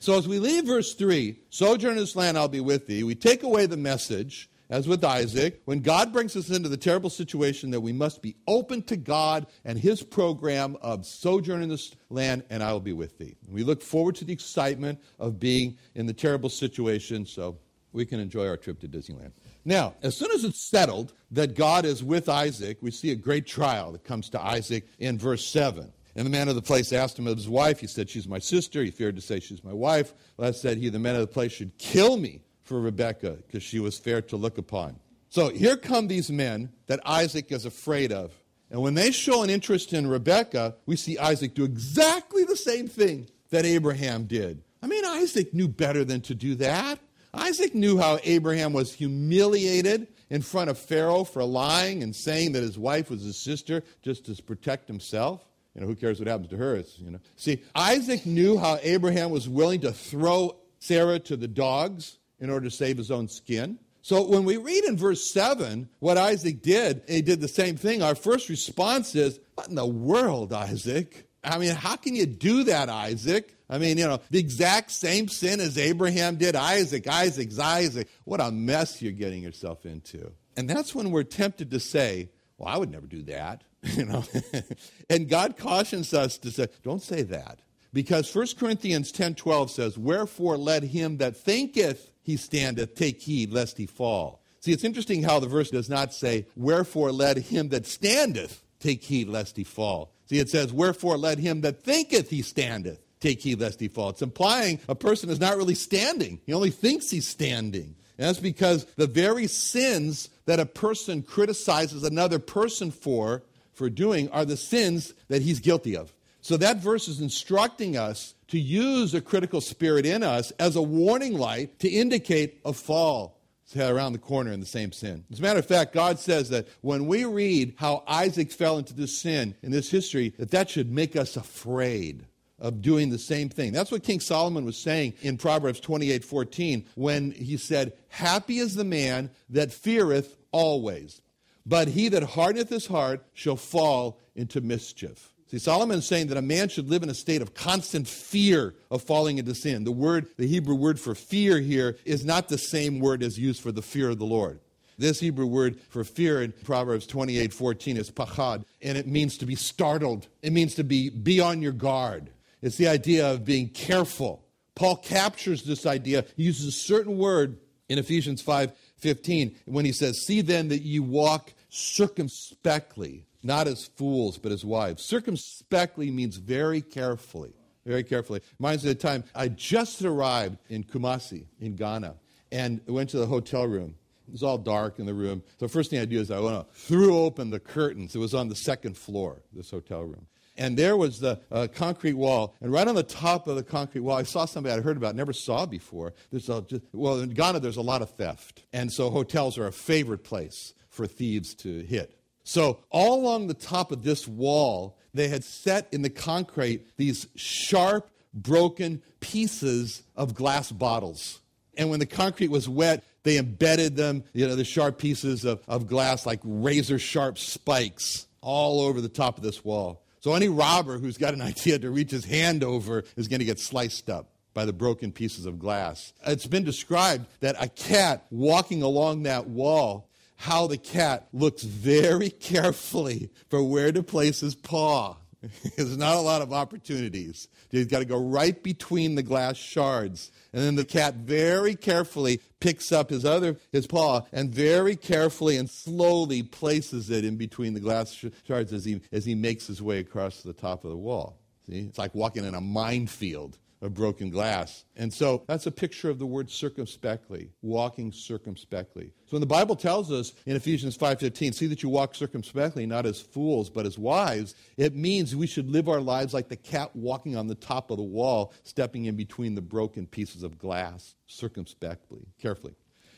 So 0.00 0.16
as 0.16 0.28
we 0.28 0.38
leave 0.38 0.64
verse 0.64 0.94
3, 0.94 1.38
sojourn 1.50 1.92
in 1.92 1.98
this 1.98 2.16
land, 2.16 2.38
I'll 2.38 2.48
be 2.48 2.60
with 2.60 2.86
thee, 2.86 3.02
we 3.02 3.14
take 3.14 3.42
away 3.42 3.66
the 3.66 3.76
message 3.76 4.48
as 4.70 4.86
with 4.86 5.02
Isaac, 5.04 5.62
when 5.64 5.80
God 5.80 6.12
brings 6.12 6.36
us 6.36 6.50
into 6.50 6.68
the 6.68 6.76
terrible 6.76 7.10
situation 7.10 7.70
that 7.70 7.80
we 7.80 7.92
must 7.92 8.20
be 8.20 8.36
open 8.46 8.82
to 8.82 8.96
God 8.96 9.46
and 9.64 9.78
his 9.78 10.02
program 10.02 10.76
of 10.82 11.06
sojourn 11.06 11.62
in 11.62 11.68
this 11.68 11.94
land, 12.10 12.44
and 12.50 12.62
I 12.62 12.72
will 12.72 12.80
be 12.80 12.92
with 12.92 13.16
thee. 13.18 13.36
We 13.48 13.62
look 13.62 13.82
forward 13.82 14.16
to 14.16 14.24
the 14.24 14.32
excitement 14.32 15.00
of 15.18 15.40
being 15.40 15.78
in 15.94 16.06
the 16.06 16.12
terrible 16.12 16.50
situation 16.50 17.24
so 17.24 17.58
we 17.92 18.04
can 18.04 18.20
enjoy 18.20 18.46
our 18.46 18.56
trip 18.56 18.80
to 18.80 18.88
Disneyland. 18.88 19.32
Now, 19.64 19.94
as 20.02 20.16
soon 20.16 20.30
as 20.32 20.44
it's 20.44 20.60
settled 20.60 21.14
that 21.30 21.54
God 21.54 21.84
is 21.84 22.04
with 22.04 22.28
Isaac, 22.28 22.78
we 22.80 22.90
see 22.90 23.10
a 23.10 23.16
great 23.16 23.46
trial 23.46 23.92
that 23.92 24.04
comes 24.04 24.28
to 24.30 24.40
Isaac 24.40 24.86
in 24.98 25.18
verse 25.18 25.46
7. 25.46 25.92
And 26.14 26.26
the 26.26 26.30
man 26.30 26.48
of 26.48 26.56
the 26.56 26.62
place 26.62 26.92
asked 26.92 27.18
him 27.18 27.26
of 27.26 27.36
his 27.36 27.48
wife. 27.48 27.78
He 27.78 27.86
said, 27.86 28.10
She's 28.10 28.26
my 28.26 28.40
sister. 28.40 28.82
He 28.82 28.90
feared 28.90 29.14
to 29.16 29.22
say, 29.22 29.40
She's 29.40 29.62
my 29.62 29.72
wife. 29.72 30.14
Last 30.36 30.60
said 30.60 30.76
he, 30.76 30.88
The 30.88 30.98
man 30.98 31.14
of 31.14 31.20
the 31.20 31.26
place 31.28 31.52
should 31.52 31.78
kill 31.78 32.16
me 32.16 32.42
for 32.68 32.80
Rebekah 32.80 33.38
because 33.46 33.62
she 33.62 33.80
was 33.80 33.98
fair 33.98 34.20
to 34.22 34.36
look 34.36 34.58
upon. 34.58 35.00
So 35.30 35.48
here 35.48 35.76
come 35.76 36.06
these 36.06 36.30
men 36.30 36.70
that 36.86 37.00
Isaac 37.04 37.50
is 37.50 37.64
afraid 37.64 38.12
of. 38.12 38.32
And 38.70 38.82
when 38.82 38.94
they 38.94 39.10
show 39.10 39.42
an 39.42 39.50
interest 39.50 39.94
in 39.94 40.06
Rebekah, 40.06 40.76
we 40.84 40.96
see 40.96 41.18
Isaac 41.18 41.54
do 41.54 41.64
exactly 41.64 42.44
the 42.44 42.56
same 42.56 42.86
thing 42.86 43.28
that 43.50 43.64
Abraham 43.64 44.24
did. 44.24 44.62
I 44.82 44.86
mean, 44.86 45.04
Isaac 45.04 45.54
knew 45.54 45.68
better 45.68 46.04
than 46.04 46.20
to 46.22 46.34
do 46.34 46.54
that. 46.56 46.98
Isaac 47.32 47.74
knew 47.74 47.98
how 47.98 48.18
Abraham 48.22 48.72
was 48.72 48.92
humiliated 48.92 50.08
in 50.30 50.42
front 50.42 50.68
of 50.68 50.78
Pharaoh 50.78 51.24
for 51.24 51.42
lying 51.44 52.02
and 52.02 52.14
saying 52.14 52.52
that 52.52 52.62
his 52.62 52.78
wife 52.78 53.10
was 53.10 53.22
his 53.22 53.38
sister 53.38 53.82
just 54.02 54.26
to 54.26 54.42
protect 54.42 54.86
himself. 54.86 55.44
You 55.74 55.80
know, 55.80 55.86
who 55.86 55.94
cares 55.94 56.18
what 56.18 56.28
happens 56.28 56.50
to 56.50 56.56
her? 56.56 56.76
It's, 56.76 56.98
you 56.98 57.10
know. 57.10 57.20
See, 57.36 57.62
Isaac 57.74 58.26
knew 58.26 58.58
how 58.58 58.78
Abraham 58.82 59.30
was 59.30 59.48
willing 59.48 59.80
to 59.80 59.92
throw 59.92 60.56
Sarah 60.78 61.18
to 61.20 61.36
the 61.36 61.48
dogs 61.48 62.18
in 62.40 62.50
order 62.50 62.68
to 62.68 62.74
save 62.74 62.96
his 62.96 63.10
own 63.10 63.28
skin. 63.28 63.78
So 64.02 64.26
when 64.26 64.44
we 64.44 64.56
read 64.56 64.84
in 64.84 64.96
verse 64.96 65.30
7 65.32 65.88
what 65.98 66.16
Isaac 66.16 66.62
did, 66.62 67.02
he 67.08 67.20
did 67.20 67.40
the 67.40 67.48
same 67.48 67.76
thing. 67.76 68.02
Our 68.02 68.14
first 68.14 68.48
response 68.48 69.14
is, 69.14 69.38
What 69.54 69.68
in 69.68 69.74
the 69.74 69.86
world, 69.86 70.52
Isaac? 70.52 71.28
I 71.44 71.58
mean, 71.58 71.74
how 71.74 71.96
can 71.96 72.14
you 72.14 72.26
do 72.26 72.64
that, 72.64 72.88
Isaac? 72.88 73.54
I 73.70 73.78
mean, 73.78 73.98
you 73.98 74.06
know, 74.06 74.20
the 74.30 74.38
exact 74.38 74.90
same 74.90 75.28
sin 75.28 75.60
as 75.60 75.76
Abraham 75.78 76.36
did. 76.36 76.56
Isaac, 76.56 77.06
Isaac's 77.06 77.58
Isaac. 77.58 78.08
What 78.24 78.40
a 78.40 78.50
mess 78.50 79.02
you're 79.02 79.12
getting 79.12 79.42
yourself 79.42 79.84
into. 79.84 80.32
And 80.56 80.68
that's 80.68 80.94
when 80.94 81.10
we're 81.10 81.24
tempted 81.24 81.70
to 81.70 81.80
say, 81.80 82.30
Well, 82.56 82.68
I 82.68 82.78
would 82.78 82.90
never 82.90 83.06
do 83.06 83.22
that. 83.24 83.62
you 83.82 84.06
know? 84.06 84.24
and 85.10 85.28
God 85.28 85.56
cautions 85.56 86.14
us 86.14 86.38
to 86.38 86.50
say, 86.50 86.68
Don't 86.82 87.02
say 87.02 87.22
that. 87.22 87.60
Because 87.92 88.34
1 88.34 88.48
Corinthians 88.58 89.12
10 89.12 89.34
12 89.34 89.70
says, 89.70 89.98
Wherefore 89.98 90.56
let 90.56 90.82
him 90.82 91.18
that 91.18 91.36
thinketh 91.36 92.10
he 92.22 92.36
standeth, 92.36 92.94
take 92.94 93.20
heed 93.22 93.50
lest 93.50 93.78
he 93.78 93.86
fall. 93.86 94.42
See, 94.60 94.72
it's 94.72 94.84
interesting 94.84 95.22
how 95.22 95.40
the 95.40 95.46
verse 95.46 95.70
does 95.70 95.88
not 95.88 96.12
say, 96.12 96.46
Wherefore 96.56 97.12
let 97.12 97.38
him 97.38 97.70
that 97.70 97.86
standeth 97.86 98.62
take 98.80 99.02
heed 99.02 99.28
lest 99.28 99.56
he 99.56 99.64
fall. 99.64 100.12
See, 100.26 100.38
it 100.38 100.50
says, 100.50 100.72
Wherefore 100.72 101.16
let 101.16 101.38
him 101.38 101.62
that 101.62 101.82
thinketh 101.82 102.30
he 102.30 102.42
standeth 102.42 103.00
take 103.20 103.40
heed 103.40 103.60
lest 103.60 103.80
he 103.80 103.88
fall. 103.88 104.10
It's 104.10 104.22
implying 104.22 104.80
a 104.88 104.94
person 104.94 105.30
is 105.30 105.40
not 105.40 105.56
really 105.56 105.74
standing, 105.74 106.40
he 106.44 106.52
only 106.52 106.70
thinks 106.70 107.10
he's 107.10 107.26
standing. 107.26 107.94
And 108.18 108.26
that's 108.26 108.40
because 108.40 108.84
the 108.96 109.06
very 109.06 109.46
sins 109.46 110.28
that 110.46 110.58
a 110.58 110.66
person 110.66 111.22
criticizes 111.22 112.02
another 112.02 112.40
person 112.40 112.90
for, 112.90 113.44
for 113.72 113.88
doing, 113.88 114.28
are 114.30 114.44
the 114.44 114.56
sins 114.56 115.14
that 115.28 115.40
he's 115.40 115.60
guilty 115.60 115.96
of. 115.96 116.12
So 116.40 116.56
that 116.56 116.78
verse 116.78 117.08
is 117.08 117.20
instructing 117.20 117.96
us 117.96 118.34
to 118.48 118.58
use 118.58 119.14
a 119.14 119.20
critical 119.20 119.60
spirit 119.60 120.06
in 120.06 120.22
us 120.22 120.50
as 120.52 120.76
a 120.76 120.82
warning 120.82 121.36
light 121.36 121.78
to 121.80 121.88
indicate 121.88 122.60
a 122.64 122.72
fall 122.72 123.38
around 123.76 124.14
the 124.14 124.18
corner 124.18 124.52
in 124.52 124.60
the 124.60 124.66
same 124.66 124.92
sin. 124.92 125.24
As 125.30 125.40
a 125.40 125.42
matter 125.42 125.58
of 125.58 125.66
fact, 125.66 125.92
God 125.92 126.18
says 126.18 126.48
that 126.50 126.68
when 126.80 127.06
we 127.06 127.24
read 127.24 127.74
how 127.76 128.02
Isaac 128.06 128.50
fell 128.50 128.78
into 128.78 128.94
this 128.94 129.16
sin 129.16 129.54
in 129.62 129.72
this 129.72 129.90
history, 129.90 130.32
that 130.38 130.50
that 130.52 130.70
should 130.70 130.90
make 130.90 131.16
us 131.16 131.36
afraid 131.36 132.24
of 132.58 132.82
doing 132.82 133.10
the 133.10 133.18
same 133.18 133.48
thing. 133.48 133.72
That's 133.72 133.90
what 133.90 134.02
King 134.02 134.20
Solomon 134.20 134.64
was 134.64 134.76
saying 134.76 135.14
in 135.20 135.36
Proverbs 135.36 135.80
28 135.80 136.24
14 136.24 136.86
when 136.94 137.30
he 137.32 137.56
said, 137.56 137.92
Happy 138.08 138.58
is 138.58 138.74
the 138.74 138.84
man 138.84 139.30
that 139.50 139.72
feareth 139.72 140.36
always, 140.50 141.20
but 141.66 141.88
he 141.88 142.08
that 142.08 142.22
hardeneth 142.22 142.70
his 142.70 142.86
heart 142.86 143.24
shall 143.32 143.56
fall 143.56 144.18
into 144.34 144.60
mischief. 144.60 145.34
See, 145.50 145.58
Solomon 145.58 145.98
is 145.98 146.06
saying 146.06 146.26
that 146.26 146.36
a 146.36 146.42
man 146.42 146.68
should 146.68 146.90
live 146.90 147.02
in 147.02 147.08
a 147.08 147.14
state 147.14 147.40
of 147.40 147.54
constant 147.54 148.06
fear 148.06 148.74
of 148.90 149.02
falling 149.02 149.38
into 149.38 149.54
sin. 149.54 149.84
The 149.84 149.92
word, 149.92 150.26
the 150.36 150.46
Hebrew 150.46 150.74
word 150.74 151.00
for 151.00 151.14
fear 151.14 151.58
here, 151.58 151.96
is 152.04 152.24
not 152.24 152.48
the 152.48 152.58
same 152.58 153.00
word 153.00 153.22
as 153.22 153.38
used 153.38 153.62
for 153.62 153.72
the 153.72 153.80
fear 153.80 154.10
of 154.10 154.18
the 154.18 154.26
Lord. 154.26 154.60
This 154.98 155.20
Hebrew 155.20 155.46
word 155.46 155.80
for 155.80 156.04
fear 156.04 156.42
in 156.42 156.52
Proverbs 156.64 157.06
28 157.06 157.54
14 157.54 157.96
is 157.96 158.10
pachad, 158.10 158.64
and 158.82 158.98
it 158.98 159.06
means 159.06 159.38
to 159.38 159.46
be 159.46 159.54
startled. 159.54 160.26
It 160.42 160.52
means 160.52 160.74
to 160.74 160.84
be, 160.84 161.08
be 161.08 161.40
on 161.40 161.62
your 161.62 161.72
guard. 161.72 162.30
It's 162.60 162.76
the 162.76 162.88
idea 162.88 163.32
of 163.32 163.44
being 163.44 163.68
careful. 163.68 164.44
Paul 164.74 164.96
captures 164.96 165.62
this 165.62 165.86
idea. 165.86 166.24
He 166.36 166.42
uses 166.42 166.66
a 166.66 166.72
certain 166.72 167.16
word 167.16 167.58
in 167.88 167.98
Ephesians 167.98 168.42
5 168.42 168.72
15 168.98 169.56
when 169.64 169.84
he 169.84 169.92
says, 169.92 170.26
See 170.26 170.40
then 170.40 170.68
that 170.68 170.82
you 170.82 171.02
walk 171.02 171.54
circumspectly 171.68 173.27
not 173.42 173.66
as 173.68 173.86
fools, 173.86 174.38
but 174.38 174.52
as 174.52 174.64
wives. 174.64 175.02
Circumspectly 175.02 176.10
means 176.10 176.36
very 176.36 176.80
carefully. 176.80 177.52
Very 177.86 178.04
carefully. 178.04 178.40
Reminds 178.58 178.84
me 178.84 178.90
of 178.90 178.98
the 178.98 179.02
time 179.02 179.24
I 179.34 179.48
just 179.48 180.02
arrived 180.02 180.58
in 180.68 180.84
Kumasi, 180.84 181.46
in 181.60 181.74
Ghana, 181.74 182.16
and 182.52 182.80
went 182.86 183.10
to 183.10 183.18
the 183.18 183.26
hotel 183.26 183.66
room. 183.66 183.94
It 184.26 184.32
was 184.32 184.42
all 184.42 184.58
dark 184.58 184.98
in 184.98 185.06
the 185.06 185.14
room. 185.14 185.42
So 185.58 185.66
the 185.66 185.72
first 185.72 185.88
thing 185.88 186.00
I 186.00 186.04
do 186.04 186.20
is 186.20 186.30
I 186.30 186.38
went 186.38 186.70
threw 186.74 187.16
open 187.16 187.48
the 187.48 187.60
curtains. 187.60 188.14
It 188.14 188.18
was 188.18 188.34
on 188.34 188.48
the 188.48 188.54
second 188.54 188.98
floor, 188.98 189.42
this 189.54 189.70
hotel 189.70 190.02
room. 190.02 190.26
And 190.58 190.76
there 190.76 190.96
was 190.96 191.20
the 191.20 191.40
uh, 191.50 191.68
concrete 191.72 192.14
wall. 192.14 192.54
And 192.60 192.70
right 192.72 192.86
on 192.86 192.96
the 192.96 193.04
top 193.04 193.46
of 193.46 193.56
the 193.56 193.62
concrete 193.62 194.00
wall, 194.02 194.16
I 194.16 194.24
saw 194.24 194.44
somebody 194.44 194.74
I'd 194.74 194.82
heard 194.82 194.96
about, 194.96 195.14
never 195.14 195.32
saw 195.32 195.64
before. 195.64 196.12
There's 196.30 196.48
a, 196.48 196.62
just, 196.62 196.82
well, 196.92 197.20
in 197.20 197.30
Ghana, 197.30 197.60
there's 197.60 197.76
a 197.76 197.82
lot 197.82 198.02
of 198.02 198.10
theft. 198.10 198.64
And 198.72 198.92
so 198.92 199.08
hotels 199.08 199.56
are 199.56 199.68
a 199.68 199.72
favorite 199.72 200.24
place 200.24 200.74
for 200.90 201.06
thieves 201.06 201.54
to 201.54 201.84
hit. 201.84 202.17
So, 202.48 202.78
all 202.88 203.20
along 203.20 203.48
the 203.48 203.52
top 203.52 203.92
of 203.92 204.02
this 204.02 204.26
wall, 204.26 204.96
they 205.12 205.28
had 205.28 205.44
set 205.44 205.86
in 205.92 206.00
the 206.00 206.08
concrete 206.08 206.88
these 206.96 207.26
sharp, 207.36 208.10
broken 208.32 209.02
pieces 209.20 210.02
of 210.16 210.34
glass 210.34 210.72
bottles. 210.72 211.40
And 211.76 211.90
when 211.90 212.00
the 212.00 212.06
concrete 212.06 212.48
was 212.48 212.66
wet, 212.66 213.04
they 213.22 213.36
embedded 213.36 213.96
them, 213.96 214.24
you 214.32 214.48
know, 214.48 214.56
the 214.56 214.64
sharp 214.64 214.96
pieces 214.96 215.44
of, 215.44 215.60
of 215.68 215.86
glass 215.86 216.24
like 216.24 216.40
razor 216.42 216.98
sharp 216.98 217.36
spikes 217.36 218.26
all 218.40 218.80
over 218.80 219.02
the 219.02 219.10
top 219.10 219.36
of 219.36 219.42
this 219.44 219.62
wall. 219.62 220.02
So 220.20 220.32
any 220.32 220.48
robber 220.48 220.96
who's 220.96 221.18
got 221.18 221.34
an 221.34 221.42
idea 221.52 221.78
to 221.78 221.90
reach 221.90 222.12
his 222.12 222.24
hand 222.24 222.64
over 222.64 223.04
is 223.18 223.28
going 223.28 223.40
to 223.40 223.44
get 223.44 223.60
sliced 223.60 224.08
up 224.08 224.30
by 224.54 224.64
the 224.64 224.72
broken 224.72 225.12
pieces 225.12 225.44
of 225.44 225.58
glass. 225.58 226.14
It's 226.26 226.46
been 226.46 226.64
described 226.64 227.26
that 227.40 227.62
a 227.62 227.68
cat 227.68 228.24
walking 228.30 228.80
along 228.80 229.24
that 229.24 229.48
wall, 229.48 230.07
how 230.38 230.68
the 230.68 230.78
cat 230.78 231.28
looks 231.32 231.62
very 231.62 232.30
carefully 232.40 233.30
for 233.50 233.62
where 233.62 233.92
to 233.92 234.02
place 234.02 234.40
his 234.40 234.54
paw. 234.54 235.16
There's 235.76 235.96
not 235.96 236.16
a 236.16 236.20
lot 236.20 236.42
of 236.42 236.52
opportunities. 236.52 237.48
He's 237.70 237.86
got 237.86 238.00
to 238.00 238.04
go 238.04 238.18
right 238.18 238.60
between 238.60 239.14
the 239.14 239.22
glass 239.22 239.56
shards. 239.56 240.32
And 240.52 240.62
then 240.62 240.74
the 240.74 240.84
cat 240.84 241.14
very 241.14 241.74
carefully 241.74 242.40
picks 242.60 242.90
up 242.90 243.10
his 243.10 243.24
other 243.24 243.56
his 243.70 243.86
paw 243.86 244.22
and 244.32 244.50
very 244.50 244.96
carefully 244.96 245.56
and 245.56 245.68
slowly 245.68 246.42
places 246.42 247.10
it 247.10 247.24
in 247.24 247.36
between 247.36 247.74
the 247.74 247.80
glass 247.80 248.24
shards 248.46 248.72
as 248.72 248.84
he 248.84 249.00
as 249.12 249.24
he 249.24 249.34
makes 249.34 249.66
his 249.66 249.82
way 249.82 249.98
across 249.98 250.42
the 250.42 250.52
top 250.52 250.84
of 250.84 250.90
the 250.90 250.96
wall. 250.96 251.38
See? 251.66 251.80
It's 251.80 251.98
like 251.98 252.14
walking 252.14 252.44
in 252.44 252.54
a 252.54 252.60
minefield 252.60 253.58
of 253.80 253.94
broken 253.94 254.30
glass. 254.30 254.84
And 254.96 255.12
so 255.12 255.44
that's 255.46 255.66
a 255.66 255.70
picture 255.70 256.10
of 256.10 256.18
the 256.18 256.26
word 256.26 256.50
circumspectly, 256.50 257.50
walking 257.62 258.12
circumspectly. 258.12 259.12
So 259.26 259.32
when 259.32 259.40
the 259.40 259.46
Bible 259.46 259.76
tells 259.76 260.10
us 260.10 260.32
in 260.46 260.56
Ephesians 260.56 260.96
5:15, 260.96 261.52
see 261.52 261.66
that 261.66 261.82
you 261.82 261.88
walk 261.88 262.14
circumspectly, 262.14 262.86
not 262.86 263.06
as 263.06 263.20
fools, 263.20 263.70
but 263.70 263.86
as 263.86 263.98
wise, 263.98 264.54
it 264.76 264.94
means 264.94 265.36
we 265.36 265.46
should 265.46 265.70
live 265.70 265.88
our 265.88 266.00
lives 266.00 266.34
like 266.34 266.48
the 266.48 266.56
cat 266.56 266.94
walking 266.94 267.36
on 267.36 267.46
the 267.46 267.54
top 267.54 267.90
of 267.90 267.96
the 267.96 268.02
wall, 268.02 268.52
stepping 268.62 269.04
in 269.04 269.16
between 269.16 269.54
the 269.54 269.62
broken 269.62 270.06
pieces 270.06 270.42
of 270.42 270.58
glass, 270.58 271.14
circumspectly, 271.26 272.26
carefully. 272.40 272.74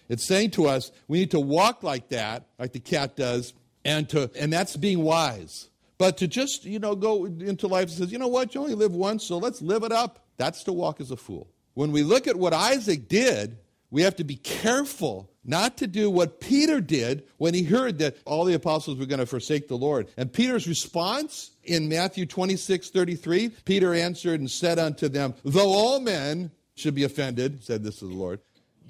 It's 0.09 0.27
saying 0.27 0.51
to 0.53 0.67
us, 0.67 0.91
we 1.07 1.21
need 1.21 1.31
to 1.31 1.41
walk 1.41 1.83
like 1.83 2.09
that, 2.09 2.49
like 2.59 2.73
the 2.73 2.81
cat 2.81 3.17
does, 3.17 3.55
and 3.85 4.09
to 4.11 4.31
and 4.39 4.53
that's 4.53 4.77
being 4.77 5.03
wise. 5.03 5.69
But 5.99 6.17
to 6.17 6.27
just, 6.27 6.65
you 6.65 6.79
know, 6.79 6.97
go 6.97 7.27
into 7.27 7.67
life 7.67 7.89
and 7.89 7.99
says, 7.99 8.11
you 8.11 8.19
know 8.19 8.27
what, 8.27 8.55
you 8.55 8.61
only 8.63 8.75
live 8.75 8.95
once, 8.95 9.23
so 9.23 9.37
let's 9.37 9.61
live 9.61 9.83
it 9.83 9.93
up. 9.93 10.25
That's 10.41 10.65
to 10.65 10.73
walk 10.73 11.03
as 11.03 11.11
a 11.11 11.19
fool. 11.19 11.51
When 11.75 11.93
we 11.93 12.03
look 12.03 12.27
at 12.27 12.35
what 12.35 12.55
Isaac 12.55 13.09
did, 13.09 13.59
we 13.91 14.01
have 14.01 14.17
to 14.17 14.25
be 14.25 14.37
careful 14.37 15.31
not 15.45 15.77
to 15.77 15.87
do 15.87 16.09
what 16.09 16.41
Peter 16.41 16.81
did 16.81 17.25
when 17.37 17.53
he 17.53 17.63
heard 17.63 17.99
that 17.99 18.17
all 18.25 18.47
the 18.47 18.55
apostles 18.55 18.97
were 18.97 19.05
going 19.05 19.19
to 19.19 19.27
forsake 19.27 19.69
the 19.69 19.77
Lord. 19.77 20.09
And 20.17 20.33
Peter's 20.33 20.67
response 20.67 21.51
in 21.63 21.91
Matthew 21.91 22.25
26 22.25 22.89
33, 22.89 23.51
Peter 23.67 23.93
answered 23.93 24.41
and 24.41 24.51
said 24.51 24.79
unto 24.79 25.11
them, 25.11 25.35
Though 25.45 25.75
all 25.75 26.01
men 26.01 26.53
should 26.75 26.95
be 26.95 27.05
offended, 27.05 27.63
said 27.63 27.85
this 27.85 27.99
to 27.99 28.07
the 28.07 28.15
Lord, 28.15 28.41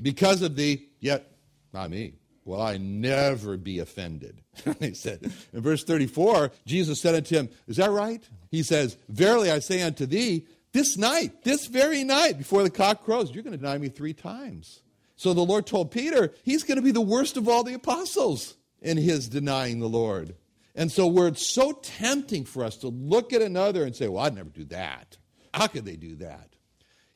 because 0.01 0.43
of 0.43 0.55
thee, 0.55 0.87
yet 1.01 1.33
not 1.73 1.91
me. 1.91 2.15
Will 2.45 2.63
I 2.63 2.77
never 2.77 3.57
be 3.57 3.81
offended? 3.81 4.41
he 4.81 4.95
said. 4.95 5.33
In 5.53 5.63
verse 5.63 5.83
34, 5.83 6.53
Jesus 6.65 7.01
said 7.01 7.17
unto 7.17 7.37
him, 7.37 7.49
Is 7.67 7.77
that 7.79 7.91
right? 7.91 8.23
He 8.53 8.63
says, 8.63 8.97
Verily 9.09 9.51
I 9.51 9.59
say 9.59 9.83
unto 9.83 10.07
thee, 10.07 10.47
this 10.73 10.97
night, 10.97 11.43
this 11.43 11.67
very 11.67 12.05
night, 12.05 12.39
before 12.39 12.63
the 12.63 12.71
cock 12.71 13.05
crows, 13.05 13.33
you're 13.33 13.43
going 13.43 13.53
to 13.53 13.59
deny 13.59 13.79
me 13.79 13.89
three 13.89 14.15
times. 14.15 14.83
So 15.17 15.35
the 15.35 15.41
Lord 15.43 15.67
told 15.67 15.91
Peter, 15.91 16.33
he's 16.43 16.63
going 16.63 16.77
to 16.77 16.83
be 16.83 16.93
the 16.93 17.01
worst 17.01 17.37
of 17.37 17.49
all 17.49 17.63
the 17.63 17.75
apostles 17.75 18.55
in 18.81 18.97
his 18.97 19.29
denying 19.29 19.81
the 19.81 19.89
Lord. 19.89 20.35
And 20.75 20.91
so 20.91 21.07
where 21.07 21.29
it's 21.29 21.47
so 21.47 21.73
tempting 21.73 22.45
for 22.45 22.65
us 22.65 22.77
to 22.79 22.89
look 22.89 23.33
at 23.33 23.43
another 23.43 23.85
and 23.85 23.95
say, 23.95 24.09
well, 24.09 24.25
I'd 24.25 24.35
never 24.35 24.49
do 24.49 24.65
that. 24.67 25.19
How 25.53 25.67
could 25.67 25.85
they 25.85 25.97
do 25.97 26.17
that? 26.17 26.55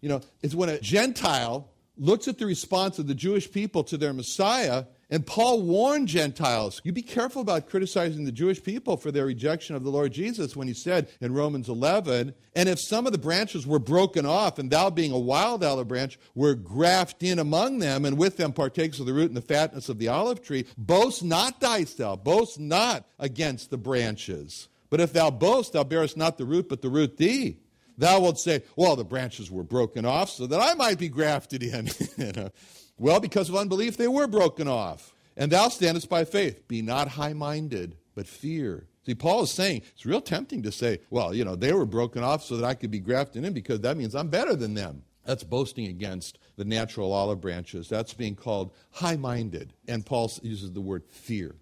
You 0.00 0.08
know, 0.10 0.20
it's 0.42 0.54
when 0.54 0.68
a 0.68 0.80
Gentile 0.80 1.70
looks 1.96 2.28
at 2.28 2.38
the 2.38 2.46
response 2.46 2.98
of 2.98 3.06
the 3.06 3.14
Jewish 3.14 3.50
people 3.50 3.84
to 3.84 3.96
their 3.96 4.12
Messiah 4.12 4.84
and 5.14 5.24
Paul 5.24 5.62
warned 5.62 6.08
Gentiles, 6.08 6.80
you 6.82 6.90
be 6.90 7.00
careful 7.00 7.40
about 7.40 7.68
criticizing 7.68 8.24
the 8.24 8.32
Jewish 8.32 8.60
people 8.60 8.96
for 8.96 9.12
their 9.12 9.26
rejection 9.26 9.76
of 9.76 9.84
the 9.84 9.90
Lord 9.90 10.12
Jesus 10.12 10.56
when 10.56 10.66
he 10.66 10.74
said 10.74 11.08
in 11.20 11.32
Romans 11.32 11.68
11, 11.68 12.34
and 12.56 12.68
if 12.68 12.80
some 12.80 13.06
of 13.06 13.12
the 13.12 13.18
branches 13.18 13.64
were 13.64 13.78
broken 13.78 14.26
off, 14.26 14.58
and 14.58 14.72
thou 14.72 14.90
being 14.90 15.12
a 15.12 15.18
wild 15.18 15.62
olive 15.62 15.86
branch 15.86 16.18
were 16.34 16.56
grafted 16.56 17.28
in 17.28 17.38
among 17.38 17.78
them, 17.78 18.04
and 18.04 18.18
with 18.18 18.38
them 18.38 18.52
partakes 18.52 18.98
of 18.98 19.06
the 19.06 19.14
root 19.14 19.28
and 19.28 19.36
the 19.36 19.40
fatness 19.40 19.88
of 19.88 20.00
the 20.00 20.08
olive 20.08 20.42
tree, 20.42 20.66
boast 20.76 21.22
not 21.22 21.60
thyself, 21.60 22.24
boast 22.24 22.58
not 22.58 23.06
against 23.20 23.70
the 23.70 23.78
branches. 23.78 24.68
But 24.90 24.98
if 25.00 25.12
thou 25.12 25.30
boast, 25.30 25.74
thou 25.74 25.84
bearest 25.84 26.16
not 26.16 26.38
the 26.38 26.44
root, 26.44 26.68
but 26.68 26.82
the 26.82 26.90
root 26.90 27.18
thee. 27.18 27.58
Thou 27.96 28.18
wilt 28.18 28.40
say, 28.40 28.64
Well, 28.74 28.96
the 28.96 29.04
branches 29.04 29.48
were 29.48 29.62
broken 29.62 30.04
off 30.04 30.30
so 30.30 30.48
that 30.48 30.60
I 30.60 30.74
might 30.74 30.98
be 30.98 31.08
grafted 31.08 31.62
in. 31.62 31.88
you 32.16 32.32
know? 32.32 32.50
Well, 32.98 33.20
because 33.20 33.48
of 33.48 33.56
unbelief, 33.56 33.96
they 33.96 34.08
were 34.08 34.26
broken 34.26 34.68
off. 34.68 35.14
And 35.36 35.50
thou 35.50 35.68
standest 35.68 36.08
by 36.08 36.24
faith. 36.24 36.66
Be 36.68 36.80
not 36.80 37.08
high 37.08 37.32
minded, 37.32 37.96
but 38.14 38.26
fear. 38.26 38.86
See, 39.04 39.14
Paul 39.14 39.42
is 39.42 39.50
saying 39.50 39.82
it's 39.92 40.06
real 40.06 40.20
tempting 40.20 40.62
to 40.62 40.72
say, 40.72 41.00
well, 41.10 41.34
you 41.34 41.44
know, 41.44 41.56
they 41.56 41.72
were 41.72 41.86
broken 41.86 42.22
off 42.22 42.44
so 42.44 42.56
that 42.56 42.64
I 42.64 42.74
could 42.74 42.90
be 42.90 43.00
grafted 43.00 43.44
in 43.44 43.52
because 43.52 43.80
that 43.80 43.96
means 43.96 44.14
I'm 44.14 44.28
better 44.28 44.54
than 44.54 44.74
them. 44.74 45.02
That's 45.24 45.44
boasting 45.44 45.86
against 45.86 46.38
the 46.56 46.64
natural 46.64 47.12
olive 47.12 47.40
branches. 47.40 47.88
That's 47.88 48.14
being 48.14 48.36
called 48.36 48.72
high 48.92 49.16
minded. 49.16 49.72
And 49.88 50.06
Paul 50.06 50.30
uses 50.42 50.72
the 50.72 50.80
word 50.80 51.04
fear. 51.08 51.56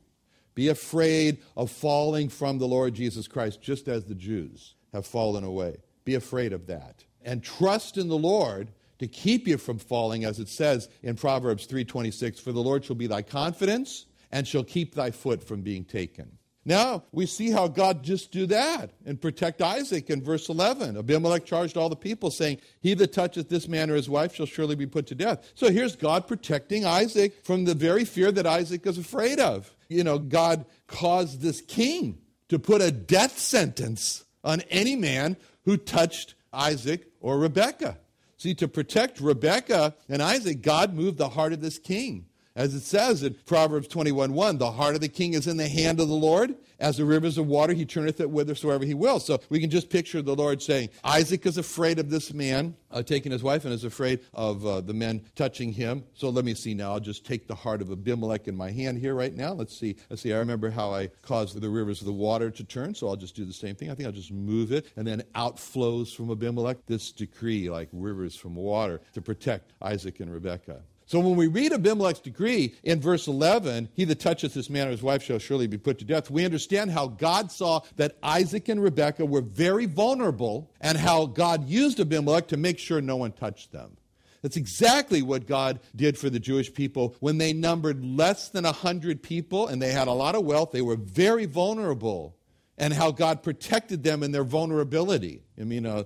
Be 0.54 0.68
afraid 0.68 1.38
of 1.56 1.70
falling 1.70 2.28
from 2.28 2.58
the 2.58 2.68
Lord 2.68 2.94
Jesus 2.94 3.26
Christ, 3.26 3.62
just 3.62 3.88
as 3.88 4.04
the 4.04 4.14
Jews 4.14 4.74
have 4.92 5.06
fallen 5.06 5.44
away. 5.44 5.76
Be 6.04 6.14
afraid 6.14 6.52
of 6.52 6.66
that. 6.66 7.04
And 7.22 7.42
trust 7.42 7.96
in 7.96 8.08
the 8.08 8.18
Lord 8.18 8.72
to 9.02 9.08
keep 9.08 9.46
you 9.46 9.58
from 9.58 9.78
falling, 9.78 10.24
as 10.24 10.38
it 10.38 10.48
says 10.48 10.88
in 11.02 11.16
Proverbs 11.16 11.66
3:26, 11.66 12.40
for 12.40 12.52
the 12.52 12.62
Lord 12.62 12.84
shall 12.84 12.96
be 12.96 13.06
thy 13.06 13.22
confidence 13.22 14.06
and 14.30 14.48
shall 14.48 14.64
keep 14.64 14.94
thy 14.94 15.10
foot 15.10 15.42
from 15.42 15.60
being 15.60 15.84
taken. 15.84 16.38
Now 16.64 17.04
we 17.10 17.26
see 17.26 17.50
how 17.50 17.66
God 17.66 18.04
just 18.04 18.30
do 18.30 18.46
that 18.46 18.90
and 19.04 19.20
protect 19.20 19.60
Isaac 19.60 20.10
in 20.10 20.22
verse 20.22 20.48
11. 20.48 20.96
Abimelech 20.96 21.44
charged 21.44 21.76
all 21.76 21.88
the 21.88 21.96
people, 21.96 22.30
saying, 22.30 22.58
He 22.80 22.94
that 22.94 23.12
toucheth 23.12 23.48
this 23.48 23.66
man 23.66 23.90
or 23.90 23.96
his 23.96 24.08
wife 24.08 24.34
shall 24.34 24.46
surely 24.46 24.76
be 24.76 24.86
put 24.86 25.06
to 25.08 25.14
death. 25.14 25.50
So 25.54 25.70
here's 25.70 25.96
God 25.96 26.28
protecting 26.28 26.84
Isaac 26.86 27.44
from 27.44 27.64
the 27.64 27.74
very 27.74 28.04
fear 28.04 28.30
that 28.32 28.46
Isaac 28.46 28.86
is 28.86 28.98
afraid 28.98 29.40
of. 29.40 29.74
You 29.88 30.04
know, 30.04 30.18
God 30.18 30.64
caused 30.86 31.40
this 31.40 31.60
king 31.60 32.18
to 32.48 32.58
put 32.58 32.80
a 32.80 32.92
death 32.92 33.38
sentence 33.38 34.24
on 34.44 34.60
any 34.70 34.94
man 34.94 35.36
who 35.64 35.76
touched 35.76 36.34
Isaac 36.52 37.08
or 37.20 37.38
Rebekah. 37.38 37.98
See, 38.42 38.54
to 38.54 38.66
protect 38.66 39.20
Rebekah 39.20 39.94
and 40.08 40.20
Isaac, 40.20 40.62
God 40.62 40.94
moved 40.94 41.16
the 41.16 41.28
heart 41.28 41.52
of 41.52 41.60
this 41.60 41.78
king. 41.78 42.26
As 42.56 42.74
it 42.74 42.80
says 42.80 43.22
in 43.22 43.36
Proverbs 43.46 43.86
21 43.86 44.32
1, 44.32 44.58
the 44.58 44.72
heart 44.72 44.96
of 44.96 45.00
the 45.00 45.08
king 45.08 45.34
is 45.34 45.46
in 45.46 45.58
the 45.58 45.68
hand 45.68 46.00
of 46.00 46.08
the 46.08 46.14
Lord. 46.14 46.56
As 46.82 46.96
the 46.96 47.04
rivers 47.04 47.38
of 47.38 47.46
water, 47.46 47.72
he 47.72 47.86
turneth 47.86 48.20
it 48.20 48.26
whithersoever 48.26 48.84
he 48.84 48.92
will. 48.92 49.20
So 49.20 49.40
we 49.48 49.60
can 49.60 49.70
just 49.70 49.88
picture 49.88 50.20
the 50.20 50.34
Lord 50.34 50.60
saying, 50.60 50.88
Isaac 51.04 51.46
is 51.46 51.56
afraid 51.56 52.00
of 52.00 52.10
this 52.10 52.34
man 52.34 52.74
uh, 52.90 53.04
taking 53.04 53.30
his 53.30 53.42
wife 53.42 53.64
and 53.64 53.72
is 53.72 53.84
afraid 53.84 54.18
of 54.34 54.66
uh, 54.66 54.80
the 54.80 54.92
men 54.92 55.24
touching 55.36 55.72
him. 55.72 56.02
So 56.14 56.28
let 56.28 56.44
me 56.44 56.54
see 56.54 56.74
now. 56.74 56.92
I'll 56.92 57.00
just 57.00 57.24
take 57.24 57.46
the 57.46 57.54
heart 57.54 57.82
of 57.82 57.92
Abimelech 57.92 58.48
in 58.48 58.56
my 58.56 58.72
hand 58.72 58.98
here 58.98 59.14
right 59.14 59.32
now. 59.32 59.52
Let's 59.52 59.78
see. 59.78 59.94
Let's 60.10 60.22
see. 60.22 60.32
I 60.32 60.38
remember 60.38 60.70
how 60.70 60.92
I 60.92 61.06
caused 61.22 61.60
the 61.60 61.70
rivers 61.70 62.00
of 62.00 62.06
the 62.06 62.12
water 62.12 62.50
to 62.50 62.64
turn, 62.64 62.96
so 62.96 63.06
I'll 63.06 63.16
just 63.16 63.36
do 63.36 63.44
the 63.44 63.52
same 63.52 63.76
thing. 63.76 63.88
I 63.88 63.94
think 63.94 64.08
I'll 64.08 64.12
just 64.12 64.32
move 64.32 64.72
it, 64.72 64.88
and 64.96 65.06
then 65.06 65.22
out 65.36 65.60
flows 65.60 66.12
from 66.12 66.32
Abimelech 66.32 66.84
this 66.86 67.12
decree 67.12 67.70
like 67.70 67.90
rivers 67.92 68.34
from 68.34 68.56
water 68.56 69.00
to 69.14 69.22
protect 69.22 69.72
Isaac 69.80 70.18
and 70.18 70.32
Rebekah. 70.32 70.82
So 71.12 71.20
when 71.20 71.36
we 71.36 71.46
read 71.46 71.74
Abimelech's 71.74 72.20
decree 72.20 72.74
in 72.82 72.98
verse 72.98 73.26
11, 73.26 73.90
he 73.92 74.06
that 74.06 74.18
toucheth 74.18 74.54
this 74.54 74.70
man 74.70 74.88
or 74.88 74.92
his 74.92 75.02
wife 75.02 75.22
shall 75.22 75.38
surely 75.38 75.66
be 75.66 75.76
put 75.76 75.98
to 75.98 76.06
death, 76.06 76.30
we 76.30 76.46
understand 76.46 76.90
how 76.90 77.06
God 77.06 77.52
saw 77.52 77.82
that 77.96 78.16
Isaac 78.22 78.70
and 78.70 78.82
Rebekah 78.82 79.26
were 79.26 79.42
very 79.42 79.84
vulnerable 79.84 80.70
and 80.80 80.96
how 80.96 81.26
God 81.26 81.68
used 81.68 82.00
Abimelech 82.00 82.48
to 82.48 82.56
make 82.56 82.78
sure 82.78 83.02
no 83.02 83.16
one 83.16 83.32
touched 83.32 83.72
them. 83.72 83.98
That's 84.40 84.56
exactly 84.56 85.20
what 85.20 85.46
God 85.46 85.80
did 85.94 86.16
for 86.16 86.30
the 86.30 86.40
Jewish 86.40 86.72
people 86.72 87.14
when 87.20 87.36
they 87.36 87.52
numbered 87.52 88.02
less 88.02 88.48
than 88.48 88.64
100 88.64 89.22
people 89.22 89.66
and 89.66 89.82
they 89.82 89.92
had 89.92 90.08
a 90.08 90.12
lot 90.12 90.34
of 90.34 90.46
wealth. 90.46 90.72
They 90.72 90.80
were 90.80 90.96
very 90.96 91.44
vulnerable 91.44 92.38
and 92.78 92.94
how 92.94 93.10
God 93.10 93.42
protected 93.42 94.02
them 94.02 94.22
in 94.22 94.32
their 94.32 94.44
vulnerability. 94.44 95.42
I 95.60 95.64
mean, 95.64 95.84
uh, 95.84 96.04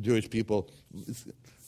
Jewish 0.00 0.28
people, 0.28 0.68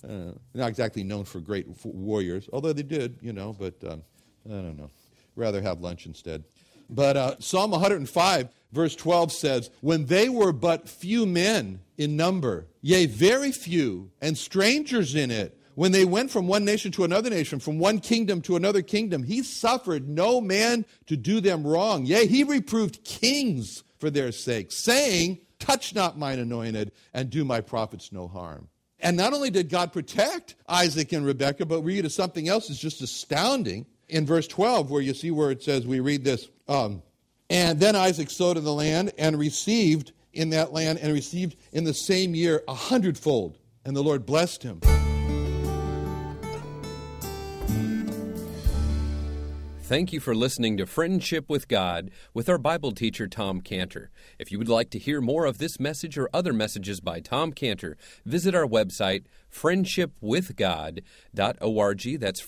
uh, 0.04 0.32
not 0.54 0.68
exactly 0.68 1.02
known 1.02 1.24
for 1.24 1.40
great 1.40 1.66
warriors, 1.84 2.48
although 2.52 2.72
they 2.72 2.82
did, 2.82 3.18
you 3.20 3.32
know, 3.32 3.54
but 3.58 3.74
um, 3.84 4.02
I 4.46 4.54
don't 4.54 4.76
know. 4.76 4.90
Rather 5.36 5.62
have 5.62 5.80
lunch 5.80 6.06
instead. 6.06 6.44
But 6.88 7.16
uh, 7.16 7.36
Psalm 7.38 7.70
105, 7.70 8.48
verse 8.72 8.96
12 8.96 9.32
says, 9.32 9.70
When 9.80 10.06
they 10.06 10.28
were 10.28 10.52
but 10.52 10.88
few 10.88 11.24
men 11.24 11.80
in 11.96 12.16
number, 12.16 12.66
yea, 12.82 13.06
very 13.06 13.52
few, 13.52 14.10
and 14.20 14.36
strangers 14.36 15.14
in 15.14 15.30
it, 15.30 15.56
When 15.76 15.92
they 15.92 16.04
went 16.04 16.30
from 16.30 16.48
one 16.48 16.64
nation 16.64 16.90
to 16.92 17.04
another 17.04 17.30
nation, 17.30 17.58
from 17.58 17.78
one 17.78 18.00
kingdom 18.00 18.42
to 18.42 18.56
another 18.56 18.82
kingdom, 18.82 19.22
he 19.22 19.42
suffered 19.42 20.08
no 20.08 20.40
man 20.40 20.84
to 21.06 21.16
do 21.16 21.40
them 21.40 21.66
wrong. 21.66 22.04
Yea, 22.04 22.26
he 22.26 22.44
reproved 22.44 23.04
kings 23.04 23.84
for 23.98 24.10
their 24.10 24.32
sake, 24.32 24.72
saying, 24.72 25.38
Touch 25.58 25.94
not 25.94 26.18
mine 26.18 26.38
anointed, 26.38 26.90
and 27.14 27.30
do 27.30 27.44
my 27.44 27.60
prophets 27.60 28.12
no 28.12 28.26
harm. 28.26 28.68
And 29.02 29.16
not 29.16 29.32
only 29.32 29.50
did 29.50 29.68
God 29.68 29.92
protect 29.92 30.56
Isaac 30.68 31.12
and 31.12 31.24
Rebekah, 31.24 31.66
but 31.66 31.82
read 31.82 32.04
of 32.04 32.12
something 32.12 32.48
else 32.48 32.68
that's 32.68 32.80
just 32.80 33.00
astounding. 33.00 33.86
In 34.08 34.26
verse 34.26 34.48
12, 34.48 34.90
where 34.90 35.00
you 35.00 35.14
see 35.14 35.30
where 35.30 35.52
it 35.52 35.62
says, 35.62 35.86
we 35.86 36.00
read 36.00 36.24
this, 36.24 36.48
um, 36.66 37.00
and 37.48 37.78
then 37.78 37.94
Isaac 37.96 38.30
sowed 38.30 38.56
in 38.56 38.64
the 38.64 38.72
land 38.72 39.12
and 39.18 39.38
received 39.38 40.12
in 40.32 40.50
that 40.50 40.72
land 40.72 40.98
and 40.98 41.12
received 41.12 41.56
in 41.72 41.84
the 41.84 41.94
same 41.94 42.34
year 42.34 42.62
a 42.68 42.74
hundredfold. 42.74 43.58
And 43.84 43.96
the 43.96 44.02
Lord 44.02 44.26
blessed 44.26 44.62
him. 44.62 44.80
Thank 49.90 50.12
you 50.12 50.20
for 50.20 50.36
listening 50.36 50.76
to 50.76 50.86
Friendship 50.86 51.48
with 51.48 51.66
God 51.66 52.12
with 52.32 52.48
our 52.48 52.58
Bible 52.58 52.92
teacher, 52.92 53.26
Tom 53.26 53.60
Cantor. 53.60 54.12
If 54.38 54.52
you 54.52 54.58
would 54.58 54.68
like 54.68 54.88
to 54.90 55.00
hear 55.00 55.20
more 55.20 55.46
of 55.46 55.58
this 55.58 55.80
message 55.80 56.16
or 56.16 56.30
other 56.32 56.52
messages 56.52 57.00
by 57.00 57.18
Tom 57.18 57.52
Cantor, 57.52 57.96
visit 58.24 58.54
our 58.54 58.66
website, 58.66 59.24
friendshipwithgod.org. 59.52 62.20
That's 62.20 62.40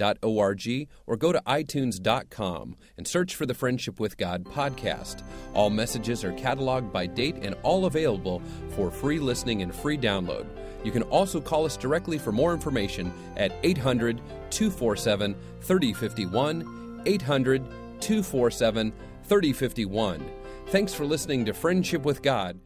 friendshipwithgod.org, 0.00 0.88
or 1.06 1.16
go 1.16 1.32
to 1.32 1.42
itunes.com 1.46 2.76
and 2.96 3.06
search 3.06 3.34
for 3.34 3.46
the 3.46 3.54
Friendship 3.54 4.00
with 4.00 4.16
God 4.16 4.44
podcast. 4.44 5.22
All 5.54 5.70
messages 5.70 6.24
are 6.24 6.32
cataloged 6.32 6.92
by 6.92 7.06
date 7.06 7.36
and 7.42 7.54
all 7.62 7.86
available 7.86 8.42
for 8.70 8.90
free 8.90 9.18
listening 9.18 9.62
and 9.62 9.74
free 9.74 9.98
download. 9.98 10.46
You 10.84 10.92
can 10.92 11.02
also 11.04 11.40
call 11.40 11.66
us 11.66 11.76
directly 11.76 12.18
for 12.18 12.32
more 12.32 12.54
information 12.54 13.12
at 13.36 13.52
800 13.62 14.20
247 14.50 15.36
3051. 15.60 17.02
800 17.06 17.64
247 18.00 18.92
3051. 19.24 20.30
Thanks 20.68 20.94
for 20.94 21.04
listening 21.04 21.44
to 21.44 21.52
Friendship 21.52 22.02
with 22.02 22.22
God 22.22 22.58